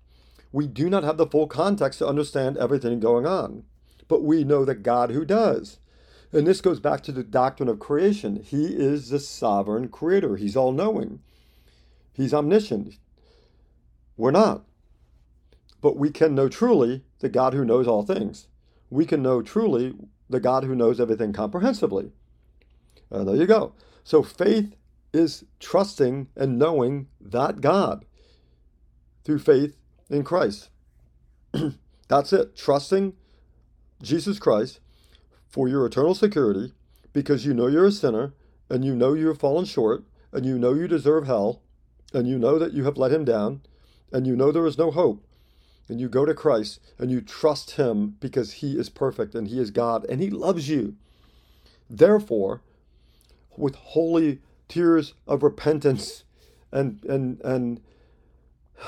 We 0.53 0.69
do 0.69 0.89
not 0.89 1.03
have 1.03 1.17
the 1.17 1.27
full 1.27 1.49
context 1.49 1.99
to 1.99 2.07
understand 2.07 2.57
everything 2.57 3.01
going 3.01 3.27
on. 3.27 3.65
But 4.07 4.23
we 4.23 4.45
know 4.45 4.65
the 4.65 4.77
God 4.77 5.11
who 5.11 5.25
does. 5.25 5.79
And 6.33 6.47
this 6.47 6.61
goes 6.61 6.79
back 6.79 7.03
to 7.03 7.13
the 7.13 7.25
doctrine 7.25 7.69
of 7.69 7.81
creation. 7.81 8.37
He 8.37 8.67
is 8.67 9.09
the 9.09 9.19
sovereign 9.19 9.89
creator, 9.89 10.37
He's 10.37 10.57
all 10.57 10.71
knowing. 10.71 11.21
He's 12.13 12.35
omniscient. 12.35 12.99
We're 14.17 14.31
not. 14.31 14.65
But 15.81 15.97
we 15.97 16.11
can 16.11 16.35
know 16.35 16.49
truly 16.49 17.05
the 17.21 17.29
God 17.29 17.55
who 17.55 17.65
knows 17.65 17.87
all 17.87 18.03
things. 18.03 18.49
We 18.91 19.07
can 19.07 19.23
know 19.23 19.41
truly 19.41 19.95
the 20.29 20.41
God 20.41 20.65
who 20.65 20.75
knows 20.75 21.01
everything 21.01 21.33
comprehensively. 21.33 22.13
And 23.11 23.27
there 23.27 23.37
you 23.37 23.47
go. 23.47 23.73
So 24.05 24.23
faith 24.23 24.75
is 25.13 25.45
trusting 25.59 26.29
and 26.37 26.59
knowing 26.59 27.09
that 27.21 27.61
God 27.61 28.05
through 29.25 29.41
faith 29.41 29.77
in 30.09 30.25
Christ. 30.25 30.71
That's 32.09 32.33
it. 32.33 32.57
Trusting 32.57 33.15
Jesus 34.03 34.39
Christ 34.39 34.81
for 35.49 35.69
your 35.69 35.85
eternal 35.87 36.15
security 36.15 36.73
because 37.13 37.45
you 37.45 37.55
know 37.55 37.67
you're 37.67 37.87
a 37.87 37.93
sinner 37.93 38.35
and 38.69 38.85
you 38.85 38.95
know 38.95 39.15
you 39.15 39.29
have 39.29 39.39
fallen 39.39 39.65
short 39.65 40.05
and 40.33 40.47
you 40.47 40.59
know 40.59 40.75
you 40.75 40.87
deserve 40.87 41.27
hell 41.27 41.63
and 42.13 42.29
you 42.29 42.39
know 42.39 42.59
that 42.59 42.73
you 42.73 42.85
have 42.85 42.97
let 42.97 43.13
him 43.13 43.25
down, 43.25 43.63
and 44.13 44.27
you 44.27 44.37
know 44.37 44.51
there 44.51 44.67
is 44.67 44.79
no 44.79 44.91
hope, 44.91 45.23
and 45.89 46.01
you 46.01 46.09
go 46.09 46.25
to 46.25 46.35
Christ 46.35 46.81
and 46.99 47.11
you 47.11 47.21
trust 47.21 47.73
him 47.73 48.17
because 48.21 48.55
he 48.55 48.79
is 48.79 48.89
perfect 48.89 49.35
and 49.35 49.49
he 49.49 49.59
is 49.59 49.71
God 49.71 50.07
and 50.09 50.21
he 50.21 50.31
loves 50.31 50.69
you. 50.69 50.95
Therefore, 51.89 52.63
with 53.57 53.75
holy 53.75 54.41
tears 54.69 55.15
of 55.27 55.43
repentance 55.43 56.23
and 56.71 57.03
and 57.05 57.41
and 57.41 57.81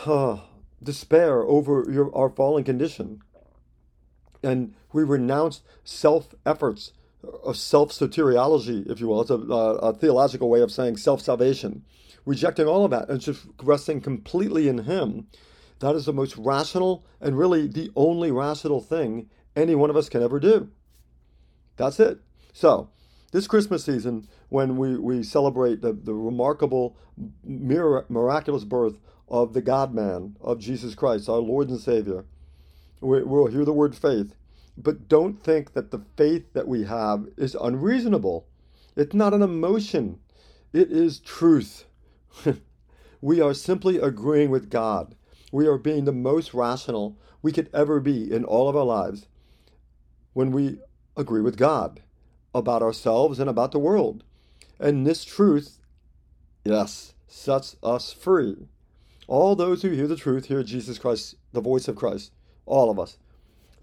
uh, 0.06 0.38
despair 0.82 1.42
over 1.42 1.87
your 1.90 2.14
our 2.16 2.30
fallen 2.30 2.62
condition, 2.62 3.20
and 4.42 4.74
we 4.92 5.02
renounce 5.02 5.62
self 5.85 6.35
efforts 6.46 6.92
of 7.44 7.56
self 7.56 7.90
soteriology, 7.92 8.90
if 8.90 9.00
you 9.00 9.08
will. 9.08 9.22
It's 9.22 9.30
a, 9.30 9.35
a 9.35 9.94
theological 9.94 10.48
way 10.48 10.61
of 10.61 10.70
saying 10.70 10.96
self 10.96 11.20
salvation 11.20 11.85
rejecting 12.24 12.66
all 12.66 12.85
of 12.85 12.90
that 12.90 13.08
and 13.08 13.20
just 13.20 13.46
resting 13.62 14.00
completely 14.00 14.68
in 14.68 14.78
Him, 14.78 15.26
that 15.80 15.94
is 15.94 16.06
the 16.06 16.12
most 16.12 16.37
rational 16.37 17.04
and 17.20 17.37
really 17.37 17.66
the 17.66 17.90
only 17.96 18.30
rational 18.30 18.80
thing 18.80 19.28
any 19.56 19.74
one 19.74 19.90
of 19.90 19.96
us 19.96 20.08
can 20.08 20.22
ever 20.22 20.38
do. 20.38 20.70
That's 21.76 21.98
it. 22.00 22.20
So, 22.52 22.90
this 23.32 23.46
Christmas 23.46 23.85
season, 23.85 24.28
when 24.50 24.76
we, 24.76 24.96
we 24.96 25.22
celebrate 25.22 25.80
the, 25.80 25.92
the 25.92 26.14
remarkable, 26.14 26.96
miraculous 27.44 28.64
birth 28.64 28.98
of 29.28 29.54
the 29.54 29.62
God 29.62 29.94
man, 29.94 30.37
of 30.40 30.58
Jesus 30.58 30.94
Christ, 30.94 31.28
our 31.28 31.38
Lord 31.38 31.70
and 31.70 31.80
Savior, 31.80 32.26
we, 33.00 33.22
we'll 33.22 33.46
hear 33.46 33.64
the 33.64 33.72
word 33.72 33.96
faith. 33.96 34.35
But 34.76 35.08
don't 35.08 35.42
think 35.42 35.74
that 35.74 35.90
the 35.90 36.04
faith 36.16 36.52
that 36.54 36.68
we 36.68 36.85
have 36.85 37.28
is 37.37 37.54
unreasonable. 37.54 38.46
It's 38.96 39.14
not 39.14 39.35
an 39.35 39.42
emotion, 39.42 40.18
it 40.72 40.90
is 40.90 41.18
truth. 41.20 41.87
we 43.20 43.40
are 43.40 43.54
simply 43.54 43.98
agreeing 43.98 44.50
with 44.50 44.70
God. 44.70 45.14
We 45.50 45.66
are 45.66 45.78
being 45.78 46.04
the 46.04 46.12
most 46.12 46.54
rational 46.54 47.18
we 47.42 47.52
could 47.52 47.68
ever 47.74 48.00
be 48.00 48.32
in 48.32 48.44
all 48.44 48.68
of 48.68 48.76
our 48.76 48.85
lives 48.85 49.26
when 50.32 50.50
we 50.50 50.78
agree 51.16 51.42
with 51.42 51.56
God 51.56 52.00
about 52.54 52.82
ourselves 52.82 53.38
and 53.38 53.50
about 53.50 53.72
the 53.72 53.78
world. 53.78 54.24
And 54.78 55.06
this 55.06 55.24
truth, 55.24 55.78
yes, 56.64 57.14
sets 57.26 57.76
us 57.82 58.12
free. 58.12 58.68
All 59.28 59.54
those 59.54 59.82
who 59.82 59.90
hear 59.90 60.06
the 60.06 60.16
truth 60.16 60.46
hear 60.46 60.62
Jesus 60.62 60.98
Christ, 60.98 61.37
the 61.52 61.61
voice 61.61 61.88
of 61.88 61.96
Christ. 61.96 62.32
All 62.66 62.90
of 62.90 62.98
us. 62.98 63.18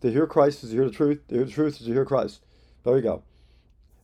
To 0.01 0.12
hear 0.12 0.27
Christ 0.27 0.63
is 0.63 0.69
to 0.71 0.75
hear 0.75 0.85
the 0.85 0.91
truth. 0.91 1.27
To 1.29 1.35
hear 1.35 1.45
the 1.45 1.51
truth 1.51 1.79
is 1.79 1.88
to 1.88 1.93
hear 1.93 2.05
Christ. 2.05 2.41
There 2.83 2.95
you 2.95 3.03
go. 3.03 3.23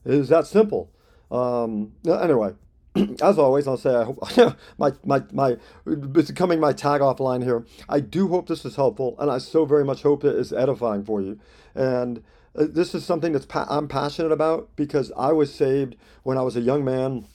It 0.04 0.14
is 0.14 0.28
that 0.28 0.46
simple. 0.46 0.90
Um, 1.30 1.92
anyway, 2.08 2.54
as 3.22 3.38
always, 3.38 3.66
I'll 3.66 3.76
say 3.76 3.94
I 3.94 4.04
hope 4.04 4.20
my 4.78 4.92
my 5.04 5.22
my 5.32 5.56
it's 5.86 6.28
becoming 6.30 6.60
my 6.60 6.72
tag 6.72 7.00
off 7.00 7.20
line 7.20 7.42
here. 7.42 7.64
I 7.88 8.00
do 8.00 8.28
hope 8.28 8.48
this 8.48 8.64
is 8.64 8.76
helpful, 8.76 9.16
and 9.18 9.30
I 9.30 9.38
so 9.38 9.64
very 9.64 9.84
much 9.84 10.02
hope 10.02 10.24
it 10.24 10.36
is 10.36 10.52
edifying 10.52 11.04
for 11.04 11.20
you. 11.20 11.38
And 11.74 12.22
uh, 12.54 12.66
this 12.68 12.94
is 12.94 13.04
something 13.04 13.32
that's 13.32 13.46
pa- 13.46 13.66
I'm 13.68 13.88
passionate 13.88 14.32
about 14.32 14.70
because 14.76 15.12
I 15.16 15.32
was 15.32 15.52
saved 15.52 15.96
when 16.22 16.38
I 16.38 16.42
was 16.42 16.56
a 16.56 16.60
young 16.60 16.84
man 16.84 17.26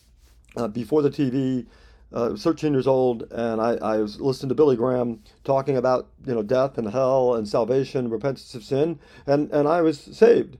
uh, 0.55 0.67
before 0.67 1.01
the 1.01 1.11
TV. 1.11 1.67
Uh, 2.13 2.35
13 2.35 2.73
years 2.73 2.87
old, 2.87 3.23
and 3.31 3.61
I, 3.61 3.75
I 3.75 3.97
was 3.99 4.19
listening 4.19 4.49
to 4.49 4.55
Billy 4.55 4.75
Graham 4.75 5.23
talking 5.45 5.77
about 5.77 6.09
you 6.25 6.35
know 6.35 6.43
death 6.43 6.77
and 6.77 6.89
hell 6.89 7.35
and 7.35 7.47
salvation, 7.47 8.09
repentance 8.09 8.53
of 8.53 8.65
sin, 8.65 8.99
and 9.25 9.49
and 9.51 9.67
I 9.67 9.81
was 9.81 9.97
saved 9.99 10.57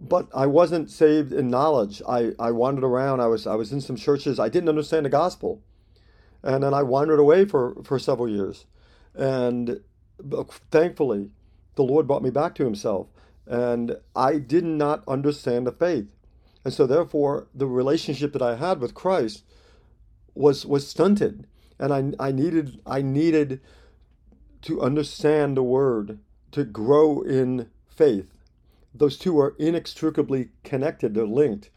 but 0.00 0.28
I 0.34 0.46
wasn't 0.46 0.90
saved 0.90 1.32
in 1.32 1.48
knowledge. 1.48 2.00
I, 2.08 2.32
I 2.38 2.50
wandered 2.52 2.84
around. 2.84 3.20
I 3.20 3.26
was 3.26 3.46
I 3.46 3.54
was 3.54 3.72
in 3.72 3.80
some 3.80 3.96
churches. 3.96 4.38
I 4.38 4.48
didn't 4.48 4.68
understand 4.68 5.06
the 5.06 5.10
gospel, 5.10 5.62
and 6.42 6.62
then 6.62 6.74
I 6.74 6.82
wandered 6.82 7.18
away 7.18 7.44
for 7.44 7.74
for 7.84 7.98
several 7.98 8.28
years, 8.28 8.66
and 9.14 9.80
thankfully, 10.70 11.30
the 11.74 11.82
Lord 11.82 12.06
brought 12.06 12.22
me 12.22 12.30
back 12.30 12.54
to 12.56 12.64
Himself, 12.64 13.08
and 13.46 13.96
I 14.14 14.38
did 14.38 14.64
not 14.64 15.04
understand 15.08 15.66
the 15.66 15.72
faith, 15.72 16.14
and 16.64 16.72
so 16.72 16.86
therefore 16.86 17.48
the 17.54 17.66
relationship 17.66 18.32
that 18.32 18.42
I 18.42 18.56
had 18.56 18.80
with 18.80 18.94
Christ 18.94 19.44
was 20.40 20.66
was 20.66 20.88
stunted, 20.88 21.46
and 21.78 21.92
I 21.92 22.28
I 22.28 22.32
needed 22.32 22.80
I 22.86 23.02
needed 23.02 23.60
to 24.62 24.80
understand 24.82 25.56
the 25.56 25.62
Word 25.62 26.18
to 26.52 26.64
grow 26.64 27.22
in 27.22 27.70
faith 27.88 28.26
those 28.94 29.16
two 29.18 29.38
are 29.38 29.54
inextricably 29.58 30.48
connected, 30.64 31.14
they're 31.14 31.26
linked. 31.26 31.70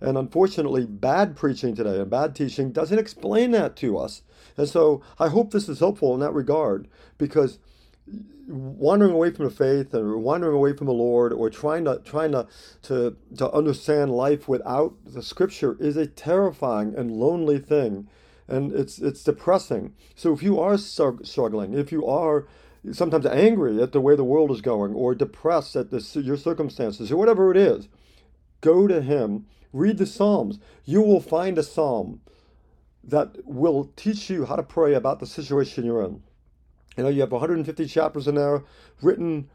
And 0.00 0.18
unfortunately, 0.18 0.84
bad 0.84 1.36
preaching 1.36 1.74
today 1.74 2.00
and 2.00 2.10
bad 2.10 2.34
teaching 2.34 2.72
doesn't 2.72 2.98
explain 2.98 3.52
that 3.52 3.76
to 3.76 3.96
us. 3.96 4.22
And 4.56 4.68
so 4.68 5.00
I 5.18 5.28
hope 5.28 5.52
this 5.52 5.68
is 5.68 5.78
helpful 5.78 6.12
in 6.14 6.20
that 6.20 6.34
regard 6.34 6.88
because 7.18 7.58
wandering 8.46 9.12
away 9.12 9.30
from 9.30 9.44
the 9.46 9.50
faith 9.50 9.94
and 9.94 10.22
wandering 10.22 10.54
away 10.54 10.72
from 10.74 10.86
the 10.86 10.92
Lord 10.92 11.32
or 11.32 11.48
trying 11.50 11.84
to 11.84 12.00
trying 12.04 12.32
to, 12.32 12.46
to 12.82 13.16
to 13.36 13.50
understand 13.52 14.10
life 14.10 14.48
without 14.48 14.94
the 15.04 15.22
scripture 15.22 15.76
is 15.80 15.96
a 15.96 16.06
terrifying 16.06 16.94
and 16.96 17.10
lonely 17.10 17.58
thing 17.58 18.08
and 18.48 18.72
it's 18.72 18.98
it's 18.98 19.24
depressing. 19.24 19.94
So 20.14 20.32
if 20.32 20.42
you 20.42 20.60
are 20.60 20.76
struggling, 20.76 21.74
if 21.74 21.92
you 21.92 22.06
are 22.06 22.46
sometimes 22.92 23.26
angry 23.26 23.80
at 23.82 23.92
the 23.92 24.00
way 24.00 24.16
the 24.16 24.24
world 24.24 24.50
is 24.50 24.60
going 24.60 24.92
or 24.94 25.14
depressed 25.14 25.76
at 25.76 25.90
this, 25.90 26.16
your 26.16 26.36
circumstances 26.36 27.12
or 27.12 27.16
whatever 27.16 27.50
it 27.50 27.56
is, 27.56 27.88
go 28.60 28.86
to 28.86 29.00
Him. 29.00 29.46
Read 29.72 29.96
the 29.96 30.06
Psalms. 30.06 30.58
You 30.84 31.00
will 31.00 31.20
find 31.20 31.56
a 31.56 31.62
psalm 31.62 32.20
that 33.02 33.38
will 33.46 33.90
teach 33.96 34.28
you 34.28 34.44
how 34.44 34.56
to 34.56 34.62
pray 34.62 34.92
about 34.92 35.18
the 35.18 35.26
situation 35.26 35.84
you're 35.84 36.04
in. 36.04 36.22
You 36.96 37.04
know, 37.04 37.08
you 37.08 37.20
have 37.20 37.32
150 37.32 37.86
chapters 37.86 38.28
in 38.28 38.34
there 38.34 38.64
written 39.00 39.48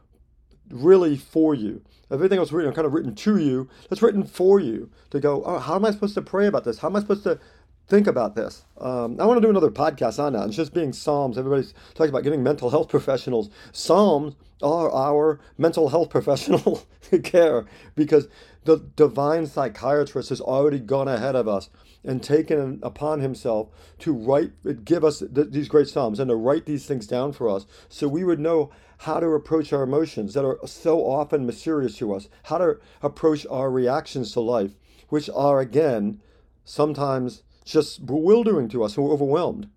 really 0.70 1.16
for 1.18 1.56
you. 1.56 1.82
Everything 2.12 2.40
was 2.40 2.52
written, 2.52 2.74
kind 2.74 2.86
of 2.86 2.94
written 2.94 3.16
to 3.16 3.38
you. 3.38 3.70
That's 3.90 4.02
written 4.02 4.24
for 4.24 4.60
you 4.60 4.90
to 5.12 5.20
go, 5.20 5.44
oh, 5.44 5.60
how 5.60 5.76
am 5.76 5.86
I 5.86 5.92
supposed 5.92 6.16
to 6.16 6.22
pray 6.22 6.48
about 6.48 6.64
this? 6.64 6.80
How 6.80 6.90
am 6.90 6.96
I 6.96 7.00
supposed 7.00 7.24
to 7.24 7.40
think 7.88 8.08
about 8.08 8.36
this. 8.36 8.66
Um, 8.80 9.20
I 9.20 9.26
want 9.26 9.38
to 9.38 9.46
do 9.46 9.50
another 9.50 9.72
podcast 9.72 10.20
on 10.20 10.34
that. 10.34 10.48
It's 10.48 10.56
just 10.56 10.74
being 10.74 10.94
Psalms. 10.94 11.38
Everybody's 11.38 11.74
talking 11.96 12.10
about 12.10 12.24
getting 12.24 12.44
mental 12.44 12.70
health 12.70 12.90
professionals. 12.90 13.50
Psalms 13.72 14.36
are 14.62 14.92
our 14.92 15.40
mental 15.58 15.90
health 15.90 16.10
professional 16.12 16.84
care 17.24 17.66
because 17.96 18.28
the 18.66 18.78
divine 18.96 19.48
psychiatrist 19.48 20.30
has 20.30 20.42
already 20.42 20.80
gone 20.80 21.08
ahead 21.08 21.36
of 21.36 21.48
us 21.48 21.70
and 22.04 22.22
taken 22.22 22.80
upon 22.84 23.22
himself 23.22 23.70
to 24.00 24.14
write, 24.14 24.86
give 24.86 25.04
us 25.04 25.20
th- 25.20 25.50
these 25.52 25.70
great 25.70 25.88
Psalms 25.88 26.20
and 26.20 26.30
to 26.30 26.36
write 26.36 26.66
these 26.66 26.86
things 26.86 27.08
down 27.08 27.32
for 27.32 27.50
us 27.50 27.66
so 27.90 28.08
we 28.08 28.24
would 28.24 28.40
know 28.40 28.70
how 29.02 29.20
to 29.20 29.28
approach 29.28 29.72
our 29.72 29.84
emotions 29.84 30.34
that 30.34 30.46
are 30.46 30.60
so 30.66 31.00
often 31.06 31.46
mysterious 31.46 31.98
to 31.98 32.14
us, 32.14 32.28
how 32.44 32.58
to 32.58 32.78
approach 33.02 33.46
our 33.50 33.70
reactions 33.70 34.32
to 34.34 34.40
life, 34.40 34.72
which 35.10 35.30
are, 35.34 35.60
again, 35.60 36.20
sometimes 36.66 37.44
just 37.72 38.06
bewildering 38.06 38.70
to 38.70 38.84
us 38.84 38.98
we're 38.98 39.12
overwhelmed. 39.12 39.70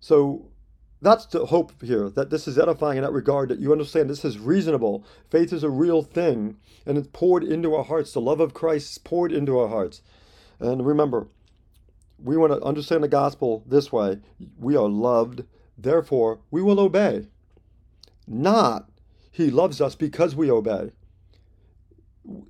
So 0.00 0.46
that's 1.02 1.26
the 1.26 1.46
hope 1.46 1.72
here 1.82 2.10
that 2.10 2.30
this 2.30 2.46
is 2.46 2.58
edifying 2.58 2.98
in 2.98 3.04
that 3.04 3.12
regard, 3.12 3.48
that 3.48 3.58
you 3.58 3.72
understand 3.72 4.10
this 4.10 4.24
is 4.24 4.38
reasonable. 4.38 5.04
Faith 5.30 5.52
is 5.52 5.62
a 5.62 5.70
real 5.70 6.02
thing 6.02 6.56
and 6.86 6.98
it's 6.98 7.08
poured 7.12 7.44
into 7.44 7.74
our 7.74 7.84
hearts. 7.84 8.12
The 8.12 8.20
love 8.20 8.40
of 8.40 8.54
Christ 8.54 8.92
is 8.92 8.98
poured 8.98 9.32
into 9.32 9.58
our 9.58 9.68
hearts. 9.68 10.02
And 10.58 10.86
remember, 10.86 11.28
we 12.22 12.36
want 12.36 12.52
to 12.52 12.62
understand 12.62 13.02
the 13.02 13.08
gospel 13.08 13.64
this 13.66 13.90
way 13.90 14.20
we 14.58 14.76
are 14.76 14.88
loved, 14.88 15.44
therefore 15.78 16.40
we 16.50 16.62
will 16.62 16.80
obey. 16.80 17.26
Not 18.26 18.88
he 19.30 19.50
loves 19.50 19.80
us 19.80 19.94
because 19.94 20.36
we 20.36 20.50
obey. 20.50 20.92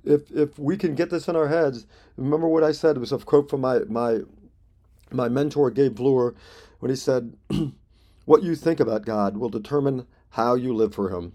If 0.03 0.29
if 0.31 0.59
we 0.59 0.75
can 0.77 0.95
get 0.95 1.09
this 1.09 1.27
in 1.27 1.35
our 1.35 1.47
heads, 1.47 1.85
remember 2.17 2.47
what 2.47 2.63
I 2.63 2.71
said 2.73 2.97
it 2.97 2.99
was 2.99 3.13
a 3.13 3.19
quote 3.19 3.49
from 3.49 3.61
my 3.61 3.79
my 3.87 4.21
my 5.11 5.29
mentor 5.29 5.71
Gabe 5.71 5.95
Vleuer 5.95 6.35
when 6.79 6.89
he 6.89 6.95
said, 6.95 7.35
"What 8.25 8.43
you 8.43 8.55
think 8.55 8.79
about 8.79 9.05
God 9.05 9.37
will 9.37 9.49
determine 9.49 10.07
how 10.31 10.55
you 10.55 10.73
live 10.73 10.93
for 10.93 11.09
Him." 11.09 11.33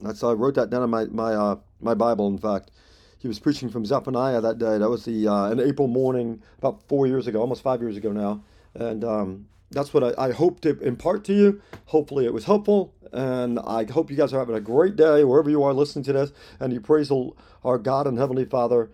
That's 0.00 0.20
how 0.20 0.30
I 0.30 0.34
wrote 0.34 0.54
that 0.54 0.70
down 0.70 0.82
in 0.82 0.90
my 0.90 1.06
my 1.06 1.34
uh, 1.34 1.56
my 1.80 1.94
Bible. 1.94 2.28
In 2.28 2.38
fact, 2.38 2.70
he 3.18 3.28
was 3.28 3.38
preaching 3.38 3.68
from 3.68 3.84
Zephaniah 3.84 4.40
that 4.40 4.58
day. 4.58 4.78
That 4.78 4.88
was 4.88 5.04
the 5.04 5.28
uh, 5.28 5.50
an 5.50 5.60
April 5.60 5.88
morning 5.88 6.42
about 6.58 6.82
four 6.88 7.06
years 7.06 7.26
ago, 7.26 7.40
almost 7.40 7.62
five 7.62 7.80
years 7.80 7.96
ago 7.96 8.12
now, 8.12 8.42
and 8.74 9.04
um, 9.04 9.46
that's 9.70 9.92
what 9.92 10.04
I, 10.04 10.28
I 10.28 10.32
hope 10.32 10.60
to 10.60 10.78
impart 10.80 11.24
to 11.24 11.34
you. 11.34 11.60
Hopefully, 11.86 12.24
it 12.24 12.32
was 12.32 12.44
helpful, 12.44 12.94
and 13.12 13.58
I 13.60 13.84
hope 13.90 14.10
you 14.10 14.16
guys 14.16 14.32
are 14.32 14.38
having 14.38 14.56
a 14.56 14.60
great 14.60 14.96
day 14.96 15.24
wherever 15.24 15.50
you 15.50 15.62
are 15.62 15.74
listening 15.74 16.04
to 16.04 16.12
this. 16.12 16.32
And 16.60 16.72
you 16.72 16.80
praise 16.80 17.10
our 17.64 17.78
God 17.78 18.06
and 18.06 18.18
Heavenly 18.18 18.44
Father 18.44 18.90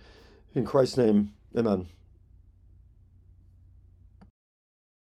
in 0.55 0.65
Christ's 0.65 0.97
name. 0.97 1.33
Amen. 1.57 1.87